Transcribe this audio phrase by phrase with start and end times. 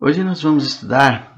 [0.00, 1.34] Hoje nós vamos estudar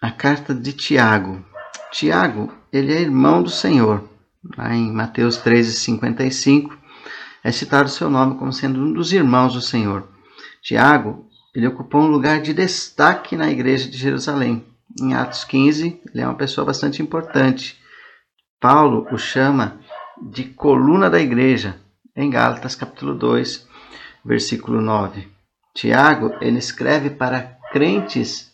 [0.00, 1.44] a carta de Tiago.
[1.90, 4.08] Tiago, ele é irmão do Senhor.
[4.56, 6.78] Lá em Mateus 13:55
[7.42, 10.06] é citado o seu nome como sendo um dos irmãos do Senhor.
[10.62, 14.64] Tiago, ele ocupou um lugar de destaque na igreja de Jerusalém.
[15.00, 17.76] Em Atos 15, ele é uma pessoa bastante importante.
[18.60, 19.80] Paulo o chama
[20.22, 21.74] de coluna da igreja,
[22.14, 23.66] em Gálatas capítulo 2,
[24.24, 25.28] versículo 9.
[25.74, 28.50] Tiago, ele escreve para crentes,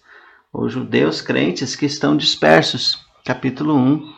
[0.53, 3.07] ou judeus crentes que estão dispersos.
[3.25, 4.15] Capítulo 1,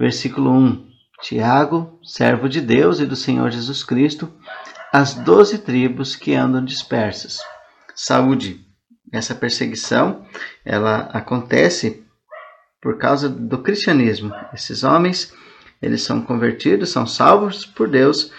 [0.00, 0.84] versículo 1.
[1.22, 4.28] Tiago, servo de Deus e do Senhor Jesus Cristo,
[4.92, 7.38] as doze tribos que andam dispersas.
[7.94, 8.66] Saúde.
[9.12, 10.26] Essa perseguição,
[10.64, 12.04] ela acontece
[12.80, 14.34] por causa do cristianismo.
[14.52, 15.32] Esses homens,
[15.80, 18.32] eles são convertidos, são salvos por Deus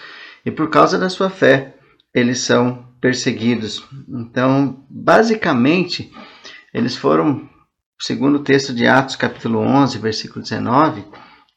[0.44, 1.76] e por causa da sua fé,
[2.12, 3.86] eles são perseguidos.
[4.08, 6.10] Então, basicamente,
[6.72, 7.46] eles foram,
[8.00, 11.04] segundo o texto de Atos, capítulo 11, versículo 19,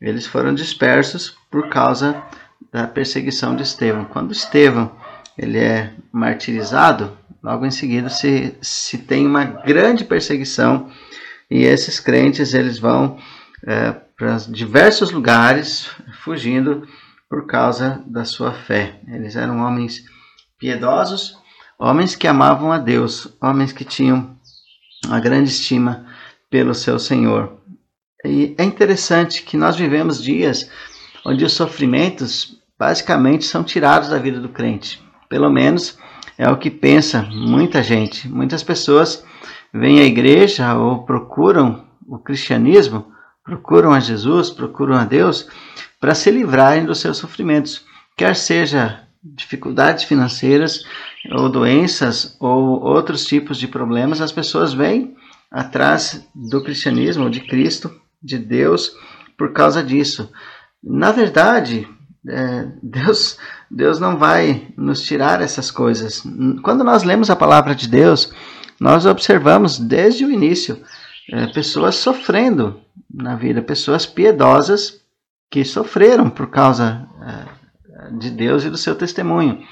[0.01, 2.21] eles foram dispersos por causa
[2.69, 4.03] da perseguição de Estevão.
[4.03, 4.91] Quando Estevão
[5.37, 10.91] ele é martirizado, logo em seguida se, se tem uma grande perseguição
[11.49, 13.17] e esses crentes eles vão
[13.65, 15.89] é, para diversos lugares
[16.25, 16.85] fugindo
[17.29, 18.99] por causa da sua fé.
[19.07, 20.03] Eles eram homens
[20.57, 21.37] piedosos,
[21.77, 24.35] homens que amavam a Deus, homens que tinham
[25.05, 26.05] uma grande estima
[26.49, 27.57] pelo seu Senhor.
[28.25, 30.69] E é interessante que nós vivemos dias
[31.25, 35.01] onde os sofrimentos basicamente são tirados da vida do crente.
[35.29, 35.97] Pelo menos
[36.37, 38.27] é o que pensa muita gente.
[38.27, 39.23] Muitas pessoas
[39.73, 43.11] vêm à igreja ou procuram o cristianismo,
[43.43, 45.47] procuram a Jesus, procuram a Deus
[45.99, 47.85] para se livrarem dos seus sofrimentos,
[48.15, 50.83] quer seja dificuldades financeiras
[51.31, 55.15] ou doenças ou outros tipos de problemas, as pessoas vêm
[55.51, 58.95] atrás do cristianismo, de Cristo, de Deus,
[59.37, 60.31] por causa disso.
[60.83, 61.87] Na verdade,
[62.27, 63.37] é, Deus,
[63.69, 66.23] Deus não vai nos tirar essas coisas.
[66.63, 68.33] Quando nós lemos a palavra de Deus,
[68.79, 70.81] nós observamos desde o início
[71.31, 72.79] é, pessoas sofrendo
[73.13, 75.01] na vida, pessoas piedosas
[75.49, 77.46] que sofreram por causa é,
[78.11, 79.63] de Deus e do seu testemunho.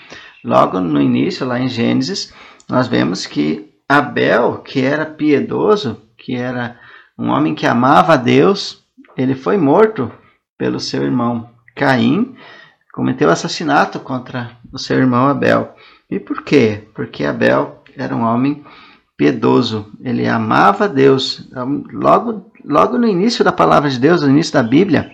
[0.44, 2.34] Logo no início, lá em Gênesis,
[2.70, 6.80] nós vemos que Abel, que era piedoso, que era
[7.18, 8.84] um homem que amava a Deus,
[9.16, 10.12] ele foi morto
[10.58, 12.36] pelo seu irmão Caim,
[12.94, 15.76] cometeu assassinato contra o seu irmão Abel.
[16.10, 16.88] E por quê?
[16.94, 18.64] Porque Abel era um homem
[19.18, 21.50] piedoso, ele amava Deus.
[21.92, 25.12] Logo, logo no início da palavra de Deus, no início da Bíblia,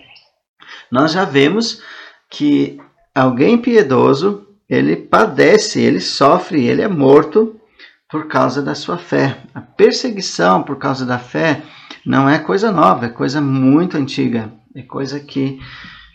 [0.92, 1.82] nós já vemos
[2.30, 2.80] que
[3.14, 7.60] alguém piedoso, ele padece, ele sofre, ele é morto
[8.10, 9.38] por causa da sua fé.
[9.54, 11.62] A perseguição por causa da fé
[12.06, 15.60] não é coisa nova, é coisa muito antiga, é coisa que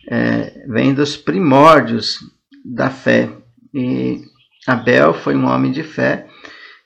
[0.08, 2.18] é, vem dos primórdios
[2.64, 3.30] da fé.
[3.74, 4.22] E
[4.66, 6.26] Abel foi um homem de fé.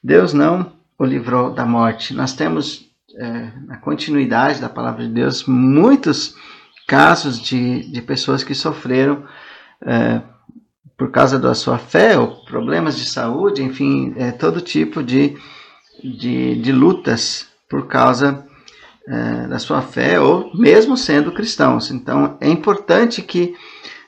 [0.02, 2.14] Deus não o livrou da morte.
[2.14, 6.34] Nós temos é, na continuidade da palavra de Deus muitos
[6.86, 9.24] casos de, de pessoas que sofreram
[9.86, 10.20] é,
[10.96, 15.36] por causa da sua fé, ou problemas de saúde, enfim, é, todo tipo de,
[16.02, 18.46] de, de lutas por causa
[19.08, 21.90] é, da sua fé, ou mesmo sendo cristãos.
[21.90, 23.54] Então, é importante que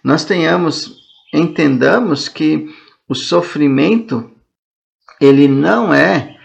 [0.04, 0.98] nós tenhamos,
[1.32, 2.68] entendamos que
[3.08, 4.30] o sofrimento,
[5.20, 6.36] ele não é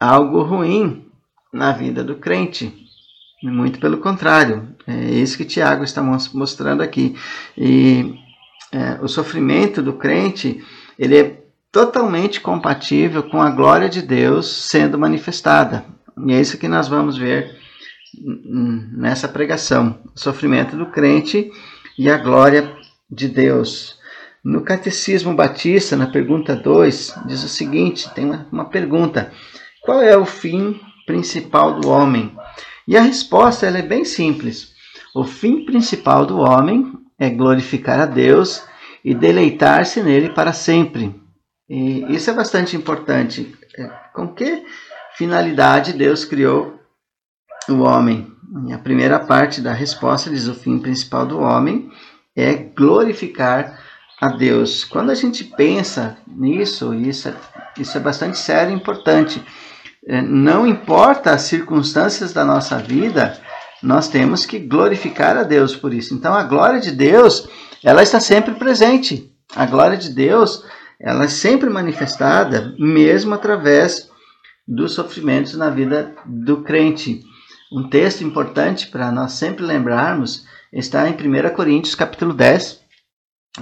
[0.00, 1.06] algo ruim
[1.52, 2.74] na vida do crente.
[3.42, 7.16] Muito pelo contrário, é isso que Tiago está mostrando aqui.
[7.56, 8.18] E
[8.72, 10.64] é, o sofrimento do crente
[10.98, 15.84] ele é totalmente compatível com a glória de Deus sendo manifestada.
[16.26, 17.56] E é isso que nós vamos ver
[18.92, 21.50] nessa pregação: o sofrimento do crente
[21.98, 22.74] e a glória
[23.10, 24.00] de Deus.
[24.44, 29.30] No Catecismo Batista, na pergunta 2, diz o seguinte: tem uma, uma pergunta.
[29.82, 32.36] Qual é o fim principal do homem?
[32.86, 34.72] E a resposta é bem simples.
[35.14, 36.92] O fim principal do homem
[37.22, 38.64] é glorificar a Deus
[39.04, 41.14] e deleitar-se nele para sempre.
[41.68, 43.56] E isso é bastante importante.
[43.78, 44.64] É, com que
[45.16, 46.80] finalidade Deus criou
[47.68, 48.30] o homem?
[48.74, 51.90] a primeira parte da resposta diz: o fim principal do homem
[52.36, 53.78] é glorificar
[54.20, 54.84] a Deus.
[54.84, 57.34] Quando a gente pensa nisso, isso é,
[57.78, 59.40] isso é bastante sério e importante.
[60.08, 63.40] É, não importa as circunstâncias da nossa vida,
[63.82, 66.14] nós temos que glorificar a Deus por isso.
[66.14, 67.48] Então, a glória de Deus,
[67.82, 69.30] ela está sempre presente.
[69.54, 70.64] A glória de Deus,
[71.00, 74.08] ela é sempre manifestada, mesmo através
[74.66, 77.22] dos sofrimentos na vida do crente.
[77.72, 82.80] Um texto importante para nós sempre lembrarmos está em 1 Coríntios capítulo 10,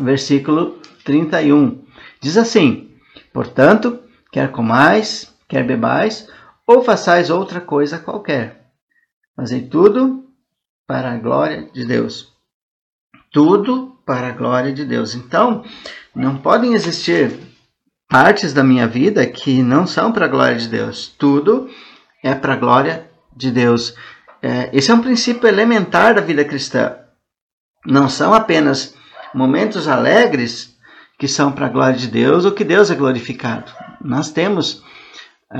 [0.00, 1.82] versículo 31.
[2.20, 2.90] Diz assim:
[3.32, 3.98] Portanto,
[4.30, 6.28] quer comais, quer bebais,
[6.66, 8.59] ou façais outra coisa qualquer,
[9.36, 10.24] fazei tudo
[10.86, 12.32] para a glória de Deus.
[13.32, 15.14] Tudo para a glória de Deus.
[15.14, 15.64] Então,
[16.14, 17.38] não podem existir
[18.08, 21.14] partes da minha vida que não são para a glória de Deus.
[21.16, 21.70] Tudo
[22.22, 23.94] é para a glória de Deus.
[24.42, 26.96] É, esse é um princípio elementar da vida cristã.
[27.86, 28.94] Não são apenas
[29.32, 30.76] momentos alegres
[31.18, 33.70] que são para a glória de Deus ou que Deus é glorificado.
[34.02, 34.82] Nós temos
[35.52, 35.58] é,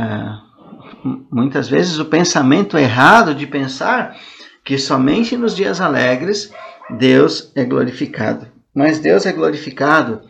[1.31, 4.17] muitas vezes o pensamento errado de pensar
[4.65, 6.53] que somente nos dias alegres
[6.99, 8.47] Deus é glorificado.
[8.75, 10.23] Mas Deus é glorificado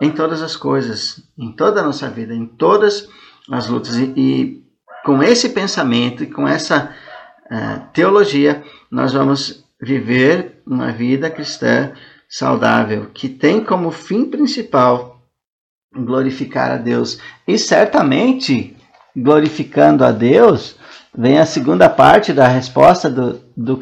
[0.00, 3.08] em todas as coisas, em toda a nossa vida, em todas
[3.50, 3.96] as lutas.
[3.96, 4.64] E, e
[5.04, 6.94] com esse pensamento e com essa
[7.46, 11.92] uh, teologia, nós vamos viver uma vida cristã
[12.28, 15.22] saudável, que tem como fim principal
[15.94, 17.18] glorificar a Deus.
[17.46, 18.76] E certamente,
[19.16, 20.76] glorificando a Deus,
[21.16, 23.78] vem a segunda parte da resposta do, do,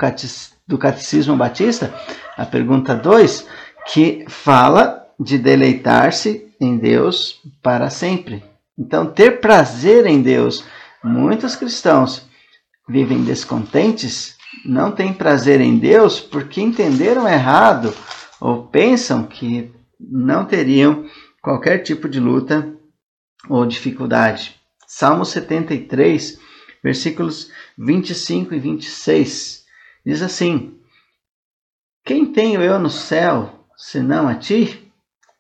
[0.67, 1.93] do Catecismo Batista,
[2.37, 3.47] a pergunta 2,
[3.87, 8.43] que fala de deleitar-se em Deus para sempre.
[8.79, 10.65] Então, ter prazer em Deus.
[11.03, 12.27] Muitos cristãos
[12.89, 17.95] vivem descontentes, não têm prazer em Deus porque entenderam errado
[18.41, 19.71] ou pensam que
[20.01, 21.07] não teriam
[21.41, 22.73] qualquer tipo de luta
[23.49, 24.62] ou dificuldade.
[24.95, 26.39] Salmo 73,
[26.85, 29.65] versículos 25 e 26
[30.05, 30.79] diz assim:
[32.05, 34.93] Quem tenho eu no céu senão a ti?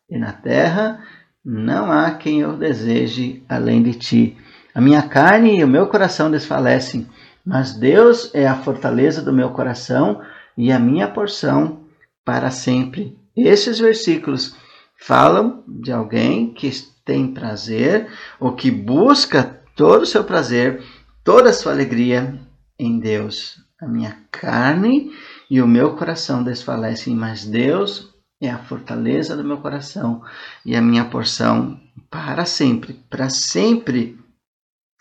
[0.09, 1.07] E na terra
[1.45, 4.39] não há quem eu deseje além de ti.
[4.75, 7.07] A minha carne e o meu coração desfalecem,
[7.45, 10.23] mas Deus é a fortaleza do meu coração
[10.57, 11.85] e a minha porção
[12.25, 13.19] para sempre.
[13.37, 14.57] Esses versículos
[14.97, 16.69] falam de alguém que
[17.05, 18.09] tem prazer
[18.39, 19.43] ou que busca
[19.77, 20.83] todo o seu prazer,
[21.25, 22.39] toda a sua alegria
[22.79, 23.61] em Deus.
[23.81, 25.13] A minha carne
[25.51, 30.23] e o meu coração desfalecem, mas Deus é a fortaleza do meu coração
[30.65, 32.95] e a minha porção para sempre.
[33.09, 34.19] Para sempre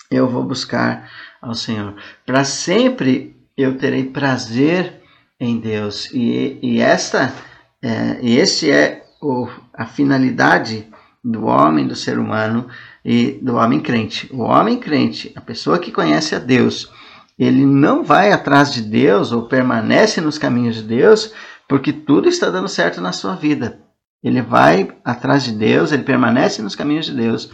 [0.09, 1.09] eu vou buscar
[1.41, 1.95] ao Senhor.
[2.25, 5.01] Para sempre eu terei prazer
[5.39, 6.11] em Deus.
[6.13, 7.33] E, e esta,
[7.81, 10.87] é, esse é o, a finalidade
[11.23, 12.67] do homem, do ser humano
[13.05, 14.29] e do homem crente.
[14.31, 16.91] O homem crente, a pessoa que conhece a Deus,
[17.37, 21.33] ele não vai atrás de Deus ou permanece nos caminhos de Deus
[21.67, 23.79] porque tudo está dando certo na sua vida.
[24.21, 27.49] Ele vai atrás de Deus, ele permanece nos caminhos de Deus,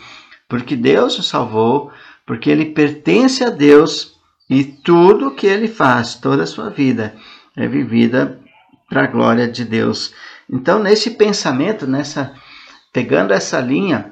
[0.50, 1.92] porque Deus o salvou,
[2.26, 4.18] porque ele pertence a Deus
[4.50, 7.16] e tudo que ele faz, toda a sua vida,
[7.56, 8.40] é vivida
[8.90, 10.14] para a glória de Deus.
[10.50, 12.34] Então, nesse pensamento, nessa
[12.98, 14.12] pegando essa linha,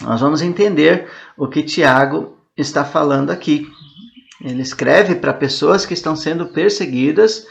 [0.00, 3.70] nós vamos entender o que Tiago está falando aqui.
[4.40, 7.46] Ele escreve para pessoas que estão sendo perseguidas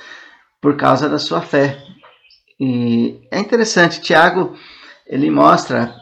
[0.59, 1.77] por causa da sua fé.
[2.59, 4.57] E é interessante, Tiago,
[5.05, 5.93] ele mostra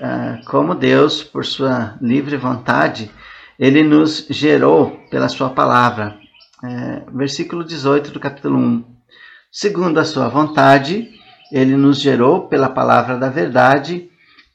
[0.00, 3.10] ah, como Deus, por sua livre vontade,
[3.58, 6.16] ele nos gerou pela sua palavra.
[6.62, 8.84] É, versículo 18 do capítulo 1.
[9.50, 11.10] Segundo a sua vontade,
[11.50, 14.08] ele nos gerou pela palavra da verdade,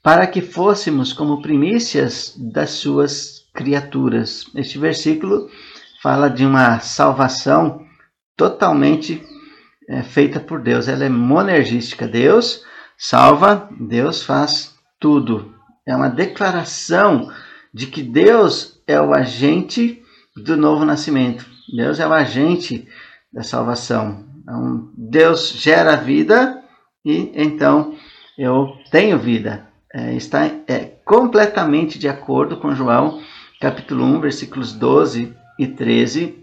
[0.06, 4.44] para que fôssemos como primícias das suas criaturas.
[4.54, 5.50] Este versículo
[6.00, 7.84] fala de uma salvação
[8.36, 9.20] totalmente
[9.88, 10.86] é, feita por Deus.
[10.86, 12.06] Ela é monergística.
[12.06, 12.62] Deus
[12.96, 15.52] salva, Deus faz tudo.
[15.84, 17.28] É uma declaração
[17.74, 20.00] de que Deus é o agente
[20.36, 21.44] do novo nascimento.
[21.76, 22.86] Deus é o agente
[23.32, 24.24] da salvação.
[24.40, 26.62] Então, Deus gera vida
[27.04, 27.98] e então
[28.38, 29.66] eu tenho vida.
[29.98, 33.22] É, está é, completamente de acordo com João
[33.58, 36.36] capítulo 1, versículos 12 e 13,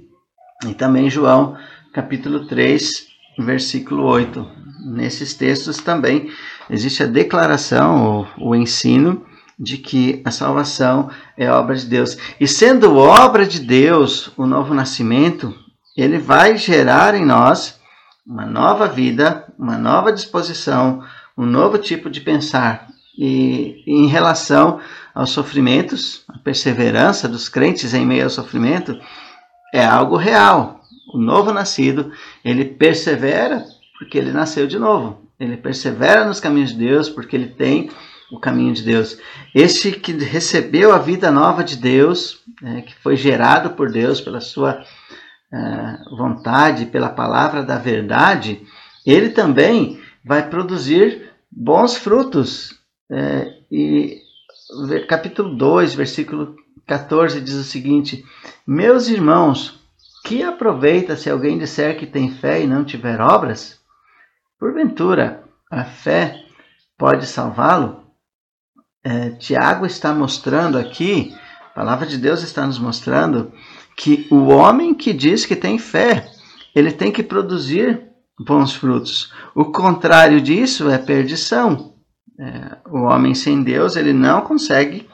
[0.65, 1.55] e também João
[1.93, 3.05] capítulo 3,
[3.37, 4.43] versículo 8.
[4.87, 6.31] Nesses textos também
[6.67, 9.23] existe a declaração, o, o ensino
[9.59, 12.17] de que a salvação é obra de Deus.
[12.39, 15.53] E sendo obra de Deus, o novo nascimento,
[15.95, 17.79] ele vai gerar em nós
[18.25, 21.03] uma nova vida, uma nova disposição,
[21.37, 22.91] um novo tipo de pensar.
[23.17, 24.79] E em relação
[25.13, 28.99] aos sofrimentos, a perseverança dos crentes em meio ao sofrimento
[29.73, 30.81] é algo real.
[31.13, 32.11] O novo nascido,
[32.43, 33.63] ele persevera
[33.97, 35.21] porque ele nasceu de novo.
[35.39, 37.89] Ele persevera nos caminhos de Deus porque ele tem
[38.31, 39.17] o caminho de Deus.
[39.53, 44.41] Este que recebeu a vida nova de Deus, é, que foi gerado por Deus pela
[44.41, 44.83] sua
[45.51, 48.61] é, vontade, pela palavra da verdade,
[49.05, 52.72] ele também vai produzir bons frutos.
[53.11, 54.21] É, e
[55.07, 56.55] capítulo 2, versículo
[56.87, 58.25] 14 diz o seguinte:
[58.65, 59.79] Meus irmãos,
[60.25, 63.79] que aproveita se alguém disser que tem fé e não tiver obras?
[64.59, 66.45] Porventura, a fé
[66.97, 68.03] pode salvá-lo?
[69.03, 71.35] é, Tiago está mostrando aqui,
[71.71, 73.51] a palavra de Deus está nos mostrando
[73.97, 76.31] que o homem que diz que tem fé,
[76.73, 78.01] ele tem que produzir
[78.39, 79.31] bons frutos.
[79.53, 81.92] O contrário disso é perdição.
[82.39, 85.07] É, o homem sem Deus, ele não consegue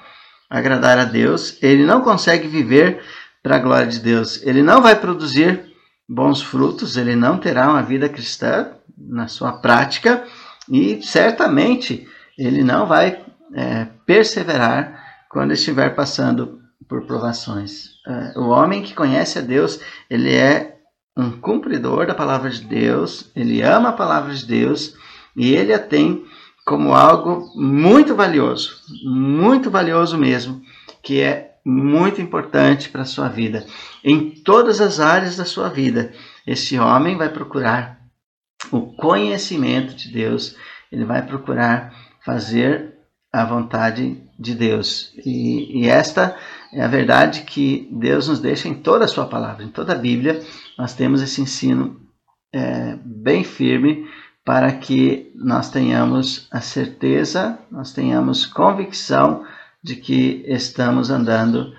[0.49, 3.01] agradar a Deus, ele não consegue viver
[3.43, 4.41] para a glória de Deus.
[4.43, 5.65] Ele não vai produzir
[6.07, 10.25] bons frutos, ele não terá uma vida cristã na sua prática
[10.69, 12.07] e certamente
[12.37, 13.23] ele não vai
[13.53, 14.99] é, perseverar
[15.29, 17.89] quando estiver passando por provações.
[18.07, 20.77] É, o homem que conhece a Deus, ele é
[21.15, 24.95] um cumpridor da palavra de Deus, ele ama a palavra de Deus
[25.35, 26.25] e ele a tem
[26.69, 30.61] como algo muito valioso, muito valioso mesmo,
[31.01, 33.65] que é muito importante para a sua vida.
[34.03, 36.13] Em todas as áreas da sua vida,
[36.45, 37.99] esse homem vai procurar
[38.71, 40.55] o conhecimento de Deus,
[40.91, 41.91] ele vai procurar
[42.23, 42.93] fazer
[43.33, 45.11] a vontade de Deus.
[45.25, 46.37] E, e, esta
[46.71, 49.97] é a verdade que Deus nos deixa em toda a sua palavra, em toda a
[49.97, 50.39] Bíblia,
[50.77, 51.99] nós temos esse ensino
[52.53, 54.07] é, bem firme
[54.49, 59.45] para que nós tenhamos a certeza, nós tenhamos convicção
[59.83, 61.71] de que estamos andando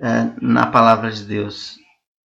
[0.00, 1.76] é, na palavra de Deus.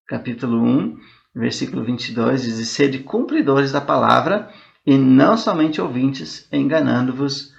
[0.08, 0.98] Capítulo 1,
[1.36, 4.50] versículo 22 diz: Sede cumpridores da palavra
[4.84, 7.54] e não somente ouvintes, enganando-vos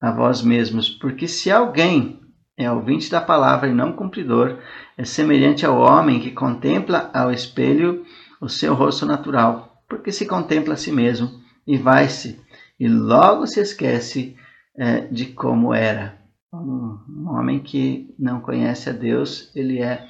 [0.00, 2.18] a vós mesmos, porque se alguém
[2.56, 4.58] é ouvinte da palavra e não cumpridor,
[4.98, 8.04] é semelhante ao homem que contempla ao espelho
[8.40, 12.40] o seu rosto natural, porque se contempla a si mesmo e vai-se,
[12.78, 14.36] e logo se esquece
[14.76, 16.18] é, de como era.
[16.52, 20.06] Um, um, homem que não conhece a Deus, ele é,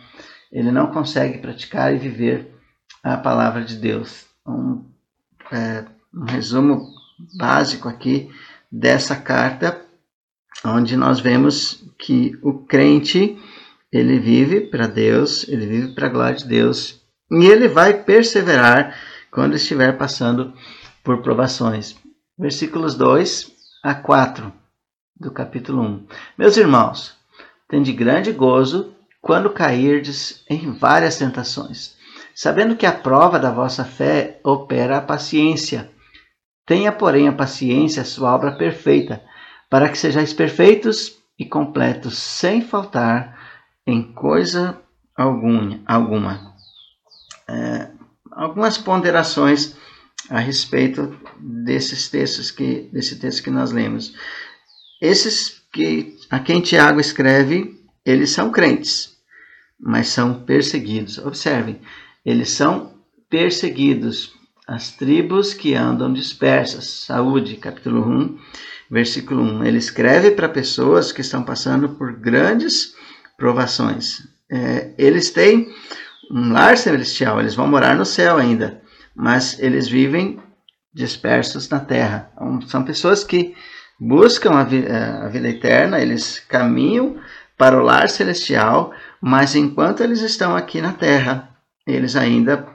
[0.52, 2.54] ele não consegue praticar e viver
[3.02, 4.26] a palavra de Deus.
[4.46, 4.84] Um,
[5.50, 6.87] é, um resumo
[7.37, 8.30] básico aqui
[8.70, 9.84] dessa carta
[10.64, 13.38] onde nós vemos que o crente
[13.92, 18.96] ele vive para Deus, ele vive para a glória de Deus e ele vai perseverar
[19.30, 20.52] quando estiver passando
[21.04, 21.94] por provações.
[22.37, 24.50] Versículos 2 a 4
[25.20, 26.06] do capítulo 1.
[26.37, 27.14] Meus irmãos,
[27.68, 31.96] tende grande gozo quando cairdes em várias tentações,
[32.34, 35.90] sabendo que a prova da vossa fé opera a paciência.
[36.66, 39.23] Tenha, porém, a paciência a sua obra perfeita,
[39.70, 43.38] para que sejais perfeitos e completos, sem faltar
[43.87, 44.80] em coisa
[45.16, 45.80] alguma.
[45.87, 46.54] alguma.
[47.46, 47.90] É,
[48.32, 49.76] algumas ponderações
[50.31, 54.14] a respeito desses textos que desse texto que nós lemos.
[55.00, 59.16] Esses que a quem Tiago escreve, eles são crentes,
[59.78, 61.19] mas são perseguidos.
[61.19, 61.81] Observem,
[62.25, 62.95] eles são
[63.28, 64.33] perseguidos.
[64.66, 66.87] As tribos que andam dispersas.
[66.87, 68.38] Saúde, capítulo 1
[68.90, 69.64] versículo 1.
[69.64, 72.95] Ele escreve para pessoas que estão passando por grandes
[73.37, 74.23] provações.
[74.50, 75.69] É, eles têm
[76.31, 78.81] um lar celestial, eles vão morar no céu ainda,
[79.14, 80.40] mas eles vivem
[80.92, 82.30] dispersos na terra.
[82.35, 83.54] Então, são pessoas que
[83.99, 87.18] buscam a, vi é, a vida eterna, eles caminham
[87.56, 91.49] para o lar celestial, mas enquanto eles estão aqui na terra,
[91.87, 92.66] eles ainda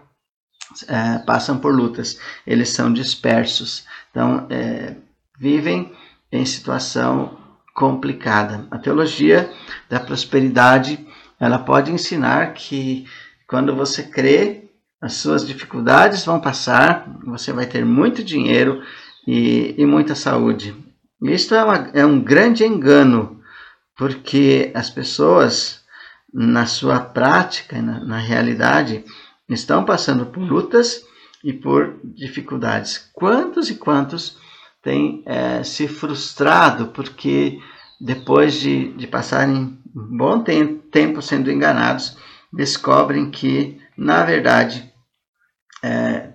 [0.88, 3.86] é, passam por lutas, eles são dispersos.
[4.12, 4.96] Então, é,
[5.38, 5.94] vivem
[6.32, 7.38] em situação
[7.74, 8.68] complicada.
[8.70, 9.52] A teologia
[9.90, 11.06] da prosperidade,
[11.40, 13.06] ela pode ensinar que
[13.48, 14.69] quando você crê,
[15.02, 18.82] as suas dificuldades vão passar, você vai ter muito dinheiro
[19.26, 20.76] e, e muita saúde.
[21.22, 23.42] Isto é, uma, é um grande engano,
[23.98, 25.82] porque as pessoas,
[26.34, 29.04] na sua prática, na, na realidade,
[29.50, 31.04] estão passando por lutas
[31.44, 33.10] e por dificuldades.
[33.14, 34.38] Quantos e quantos
[34.82, 37.60] têm é, se frustrado porque
[38.00, 40.44] depois de, de passarem um bom
[40.92, 42.18] tempo sendo enganados,
[42.52, 44.89] descobrem que, na verdade,
[45.84, 46.30] é,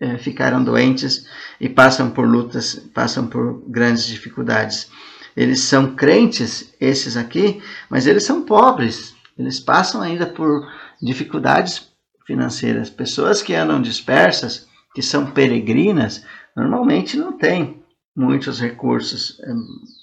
[0.00, 1.26] é, ficaram doentes
[1.60, 4.90] e passam por lutas, passam por grandes dificuldades.
[5.36, 9.14] Eles são crentes, esses aqui, mas eles são pobres.
[9.38, 10.66] Eles passam ainda por
[11.00, 11.88] dificuldades
[12.26, 12.90] financeiras.
[12.90, 16.24] Pessoas que andam dispersas, que são peregrinas,
[16.56, 17.82] normalmente não têm
[18.16, 19.40] muitos recursos.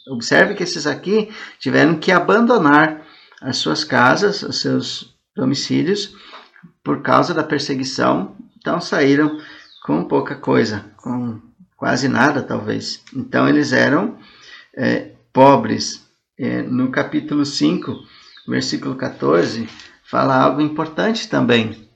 [0.10, 1.30] Observe que esses aqui
[1.60, 3.06] tiveram que abandonar
[3.42, 6.16] as suas casas, os seus domicílios,
[6.84, 8.36] por causa da perseguição,
[8.68, 9.40] então saíram
[9.86, 11.40] com pouca coisa, com
[11.78, 13.02] quase nada talvez.
[13.16, 14.20] Então eles eram
[14.76, 16.06] é, pobres.
[16.38, 17.96] É, no capítulo 5,
[18.46, 19.70] versículo 14,
[20.04, 21.90] fala algo importante também.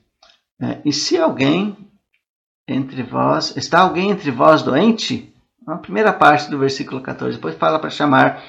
[0.58, 1.76] É, e se alguém
[2.66, 5.30] entre vós, está alguém entre vós doente?
[5.68, 8.42] A primeira parte do versículo 14, depois fala para chamar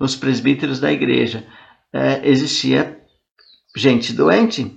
[0.00, 1.46] os presbíteros da igreja.
[1.92, 3.00] É, existia
[3.76, 4.76] gente doente.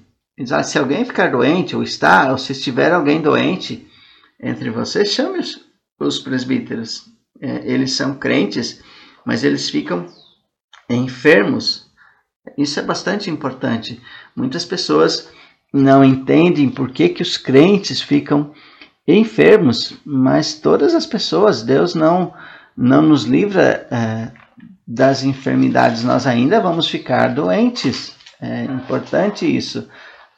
[0.64, 3.88] Se alguém ficar doente, ou está, ou se estiver alguém doente
[4.42, 5.60] entre vocês, chame os,
[6.00, 7.04] os presbíteros.
[7.40, 8.82] É, eles são crentes,
[9.26, 10.08] mas eles ficam
[10.90, 11.90] enfermos.
[12.58, 14.02] Isso é bastante importante.
[14.36, 15.30] Muitas pessoas
[15.74, 18.54] não entendem por que, que os crentes ficam
[19.08, 22.34] enfermos, mas todas as pessoas, Deus não,
[22.76, 24.32] não nos livra é,
[24.88, 28.16] das enfermidades, nós ainda vamos ficar doentes.
[28.42, 29.88] É importante isso.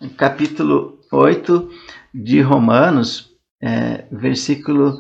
[0.10, 1.70] Capítulo 8
[2.14, 3.32] de Romanos,
[3.62, 4.98] é, versículo,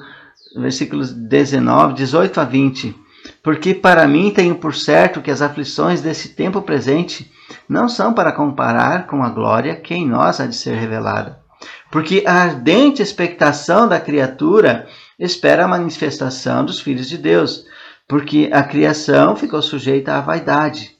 [0.55, 2.95] versículos 19, 18 a 20.
[3.41, 7.31] Porque para mim tenho por certo que as aflições desse tempo presente
[7.67, 11.39] não são para comparar com a glória que em nós há de ser revelada.
[11.91, 14.88] Porque a ardente expectação da criatura
[15.19, 17.65] espera a manifestação dos filhos de Deus,
[18.07, 20.91] porque a criação ficou sujeita à vaidade,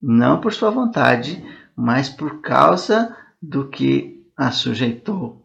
[0.00, 1.42] não por sua vontade,
[1.76, 5.42] mas por causa do que a sujeitou.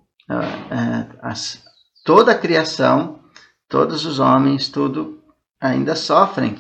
[2.06, 3.20] Toda a criação,
[3.68, 5.20] todos os homens, tudo
[5.60, 6.56] ainda sofrem.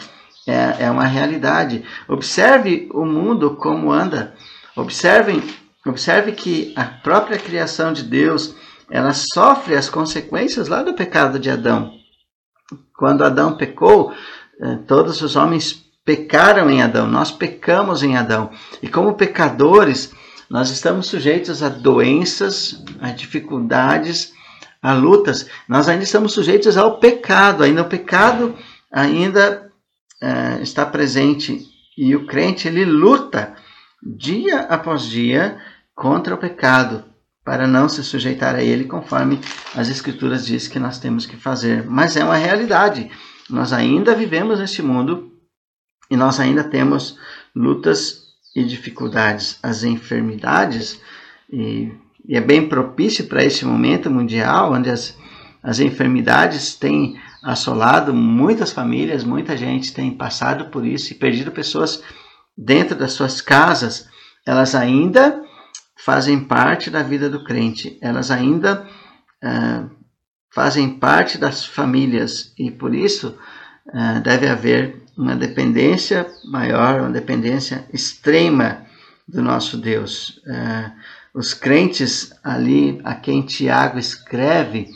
[0.47, 1.83] É, é uma realidade.
[2.07, 4.33] Observe o mundo como anda.
[4.75, 5.43] Observem,
[5.85, 8.55] observe que a própria criação de Deus
[8.89, 11.91] ela sofre as consequências lá do pecado de Adão.
[12.95, 14.13] Quando Adão pecou,
[14.61, 18.49] eh, todos os homens pecaram em Adão, nós pecamos em Adão.
[18.81, 20.13] E como pecadores,
[20.49, 24.33] nós estamos sujeitos a doenças, a dificuldades,
[24.81, 25.47] a lutas.
[25.67, 28.55] Nós ainda estamos sujeitos ao pecado, ainda o pecado
[28.91, 29.71] ainda
[30.21, 33.55] é, está presente e o crente ele luta
[34.01, 35.59] dia após dia
[35.93, 37.03] contra o pecado
[37.43, 39.39] para não se sujeitar a ele conforme
[39.75, 41.85] as escrituras diz que nós temos que fazer.
[41.85, 43.09] Mas é uma realidade.
[43.49, 45.31] Nós ainda vivemos neste mundo
[46.09, 47.17] e nós ainda temos
[47.55, 48.26] lutas
[48.57, 50.99] e dificuldades, as enfermidades,
[51.47, 51.91] e,
[52.27, 55.15] e é bem propício para esse momento mundial, onde as,
[55.61, 62.01] as enfermidades têm assolado muitas famílias, muita gente tem passado por isso e perdido pessoas
[62.57, 64.09] dentro das suas casas,
[64.43, 65.39] elas ainda
[65.95, 68.87] fazem parte da vida do crente, elas ainda
[69.43, 69.87] uh,
[70.51, 73.37] fazem parte das famílias e por isso
[73.89, 78.85] uh, deve haver uma dependência maior, uma dependência extrema
[79.27, 80.39] do nosso Deus.
[80.45, 80.91] É,
[81.33, 84.87] os crentes ali a quem Tiago escreve,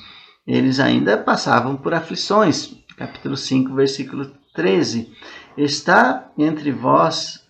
[0.46, 2.76] eles ainda passavam por aflições.
[2.96, 5.12] Capítulo 5, versículo 13.
[5.58, 7.44] Está entre vós,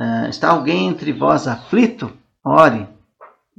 [0.00, 2.12] é, está alguém entre vós aflito?
[2.42, 2.88] Ore.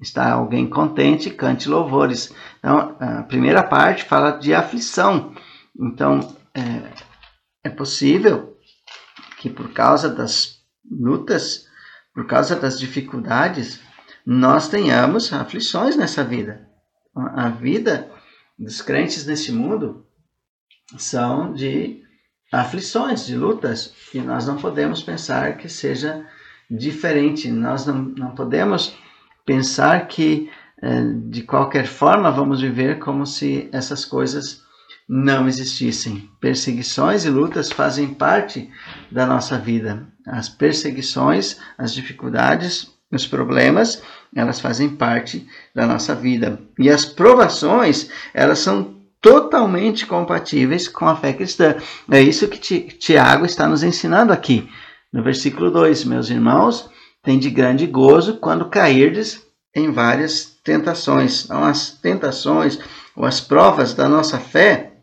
[0.02, 1.30] Está alguém contente?
[1.30, 2.34] Cante louvores.
[2.60, 5.34] Então, a primeira parte fala de aflição.
[5.80, 6.20] Então,
[6.54, 7.07] é,
[7.67, 8.58] é possível
[9.38, 11.67] que por causa das lutas,
[12.13, 13.80] por causa das dificuldades,
[14.25, 16.67] nós tenhamos aflições nessa vida.
[17.15, 18.10] A vida
[18.58, 20.06] dos crentes nesse mundo
[20.97, 22.03] são de
[22.51, 26.25] aflições, de lutas, e nós não podemos pensar que seja
[26.71, 27.51] diferente.
[27.51, 28.97] Nós não, não podemos
[29.45, 30.49] pensar que
[30.82, 34.65] eh, de qualquer forma vamos viver como se essas coisas
[35.08, 36.30] não existissem.
[36.41, 38.70] Perseguições e lutas fazem parte
[39.12, 40.08] da nossa vida.
[40.26, 44.02] As perseguições, as dificuldades, os problemas,
[44.36, 46.60] elas fazem parte da nossa vida.
[46.78, 51.76] E as provações, elas são totalmente compatíveis com a fé cristã.
[52.12, 54.70] É isso que Tiago está nos ensinando aqui.
[55.12, 56.89] No versículo 2, meus irmãos,
[57.24, 59.41] tem de grande gozo quando cairdes
[59.74, 61.46] em várias tentações.
[61.46, 62.78] Então, as tentações
[63.15, 64.96] ou as provas da nossa fé,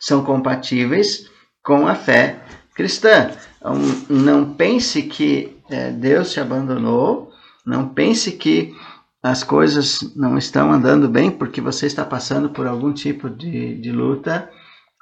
[0.00, 1.28] são compatíveis
[1.62, 2.40] com a fé
[2.74, 3.30] cristã.
[3.58, 3.74] Então,
[4.08, 7.30] não pense que é, Deus te abandonou,
[7.66, 8.74] não pense que
[9.22, 13.90] as coisas não estão andando bem porque você está passando por algum tipo de, de
[13.90, 14.48] luta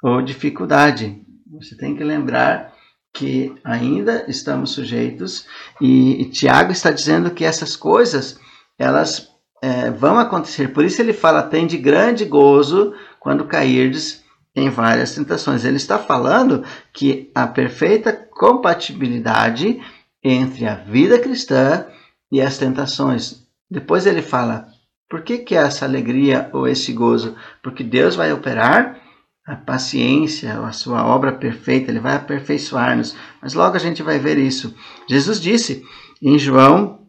[0.03, 1.21] ou dificuldade.
[1.51, 2.73] Você tem que lembrar
[3.13, 5.45] que ainda estamos sujeitos
[5.79, 8.39] e, e Tiago está dizendo que essas coisas
[8.77, 9.29] elas
[9.61, 10.69] é, vão acontecer.
[10.69, 14.23] Por isso ele fala: tem de grande gozo quando cairdes
[14.57, 15.63] em várias tentações.
[15.63, 19.79] Ele está falando que a perfeita compatibilidade
[20.23, 21.85] entre a vida cristã
[22.31, 23.47] e as tentações.
[23.69, 24.67] Depois ele fala:
[25.09, 27.35] por que, que essa alegria ou esse gozo?
[27.61, 28.99] Porque Deus vai operar
[29.45, 33.15] a paciência, a sua obra perfeita, ele vai aperfeiçoar-nos.
[33.41, 34.75] Mas logo a gente vai ver isso.
[35.09, 35.85] Jesus disse
[36.21, 37.07] em João,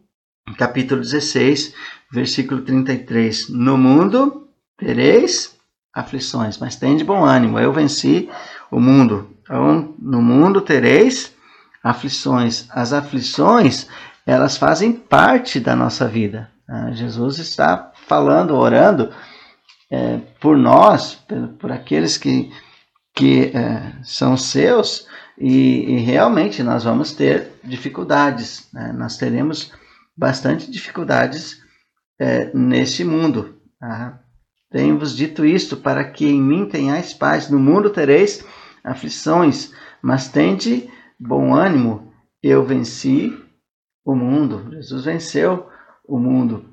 [0.57, 1.73] capítulo 16,
[2.11, 5.58] versículo 33: No mundo tereis
[5.93, 8.29] aflições, mas tem de bom ânimo, eu venci
[8.71, 9.35] o mundo.
[9.41, 11.33] Então, no mundo tereis
[11.83, 12.67] aflições.
[12.69, 13.87] As aflições,
[14.25, 16.49] elas fazem parte da nossa vida.
[16.67, 19.11] Ah, Jesus está falando, orando
[19.89, 22.51] é, por nós, por, por, aqueles que,
[23.15, 28.93] que é, são seus, e, e, realmente nós vamos ter dificuldades, né?
[28.93, 29.71] nós teremos
[30.15, 31.61] bastante dificuldades
[32.19, 33.57] é, neste mundo.
[33.79, 34.19] Tá?
[34.71, 37.49] Tenho-vos dito isto para que em mim tenhais paz.
[37.49, 38.45] No mundo tereis
[38.83, 40.87] aflições, mas tende
[41.19, 42.13] bom ânimo.
[42.41, 43.35] Eu venci
[44.05, 44.71] o mundo.
[44.73, 45.67] Jesus venceu
[46.07, 46.65] o mundo.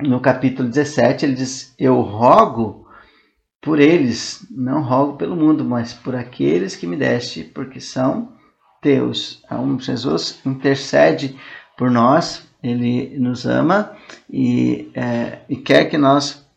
[0.00, 2.86] No capítulo 17, ele diz: Eu rogo
[3.60, 8.32] por eles, não rogo pelo mundo, mas por aqueles que me deste, porque são
[8.80, 9.42] teus.
[9.80, 11.36] Jesus intercede
[11.76, 13.96] por nós, ele nos ama
[14.30, 16.47] e, é, e quer que nós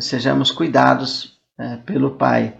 [0.00, 2.54] sejamos cuidados é, pelo Pai.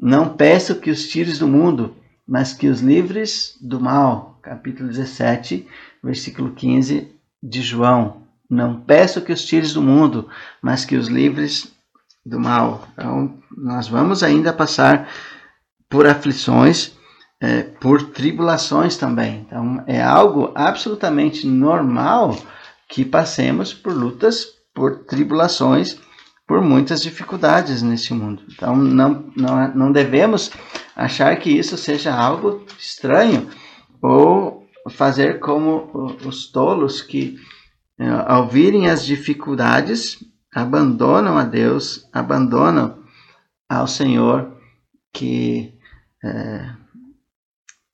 [0.00, 1.94] Não peço que os tires do mundo,
[2.26, 4.38] mas que os livres do mal.
[4.42, 5.66] Capítulo 17,
[6.02, 7.12] versículo 15
[7.42, 8.22] de João.
[8.48, 10.28] Não peço que os tires do mundo,
[10.62, 11.72] mas que os livres
[12.24, 12.86] do mal.
[12.92, 15.08] Então, nós vamos ainda passar
[15.88, 16.92] por aflições,
[17.40, 19.44] é, por tribulações também.
[19.46, 22.36] Então, é algo absolutamente normal
[22.88, 25.98] que passemos por lutas, por tribulações
[26.48, 28.42] por muitas dificuldades nesse mundo.
[28.50, 30.50] Então, não, não, não devemos
[30.96, 33.48] achar que isso seja algo estranho
[34.00, 37.38] ou fazer como os tolos que,
[37.98, 42.98] eh, ao virem as dificuldades, abandonam a Deus, abandonam
[43.68, 44.56] ao Senhor
[45.12, 45.74] que
[46.24, 46.70] é,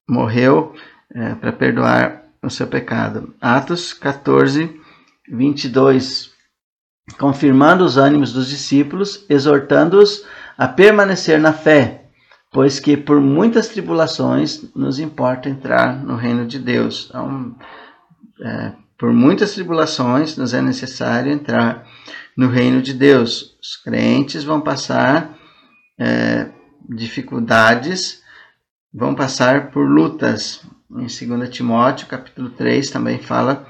[0.08, 0.74] morreu
[1.10, 3.34] é, para perdoar o seu pecado.
[3.40, 4.80] Atos 14,
[5.28, 6.33] 22
[7.18, 10.24] confirmando os ânimos dos discípulos, exortando-os
[10.56, 12.04] a permanecer na fé,
[12.52, 17.06] pois que por muitas tribulações nos importa entrar no reino de Deus.
[17.08, 17.54] Então,
[18.40, 21.86] é, por muitas tribulações nos é necessário entrar
[22.36, 23.56] no reino de Deus.
[23.60, 25.36] Os crentes vão passar
[25.98, 26.48] é,
[26.88, 28.22] dificuldades,
[28.92, 30.64] vão passar por lutas.
[30.90, 33.66] Em 2 Timóteo, capítulo 3, também fala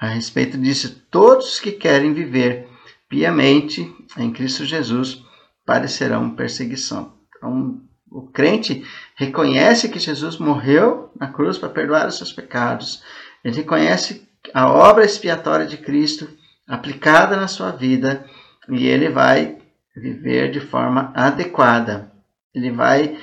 [0.00, 1.02] a respeito disso.
[1.10, 2.71] Todos que querem viver
[3.12, 5.22] piamente em Cristo Jesus
[5.66, 7.12] parecerão perseguição.
[7.36, 13.02] Então, o crente reconhece que Jesus morreu na cruz para perdoar os seus pecados.
[13.44, 16.26] Ele reconhece a obra expiatória de Cristo
[16.66, 18.24] aplicada na sua vida
[18.70, 19.58] e ele vai
[19.94, 22.10] viver de forma adequada.
[22.54, 23.18] Ele vai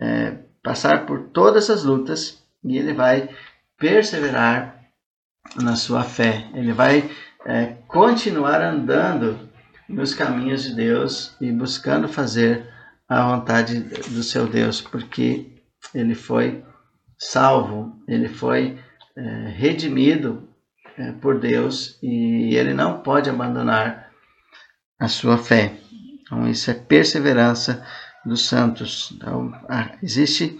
[0.00, 3.28] é, passar por todas as lutas e ele vai
[3.76, 4.80] perseverar
[5.54, 6.48] na sua fé.
[6.54, 7.10] Ele vai
[7.46, 9.48] é, continuar andando
[9.88, 12.66] nos caminhos de Deus e buscando fazer
[13.08, 15.62] a vontade do seu Deus, porque
[15.94, 16.64] ele foi
[17.18, 18.78] salvo, ele foi
[19.16, 20.48] é, redimido
[20.96, 24.10] é, por Deus e ele não pode abandonar
[24.98, 25.74] a sua fé.
[26.22, 27.84] Então, isso é perseverança
[28.24, 29.12] dos santos.
[29.14, 29.52] Então,
[30.02, 30.58] existe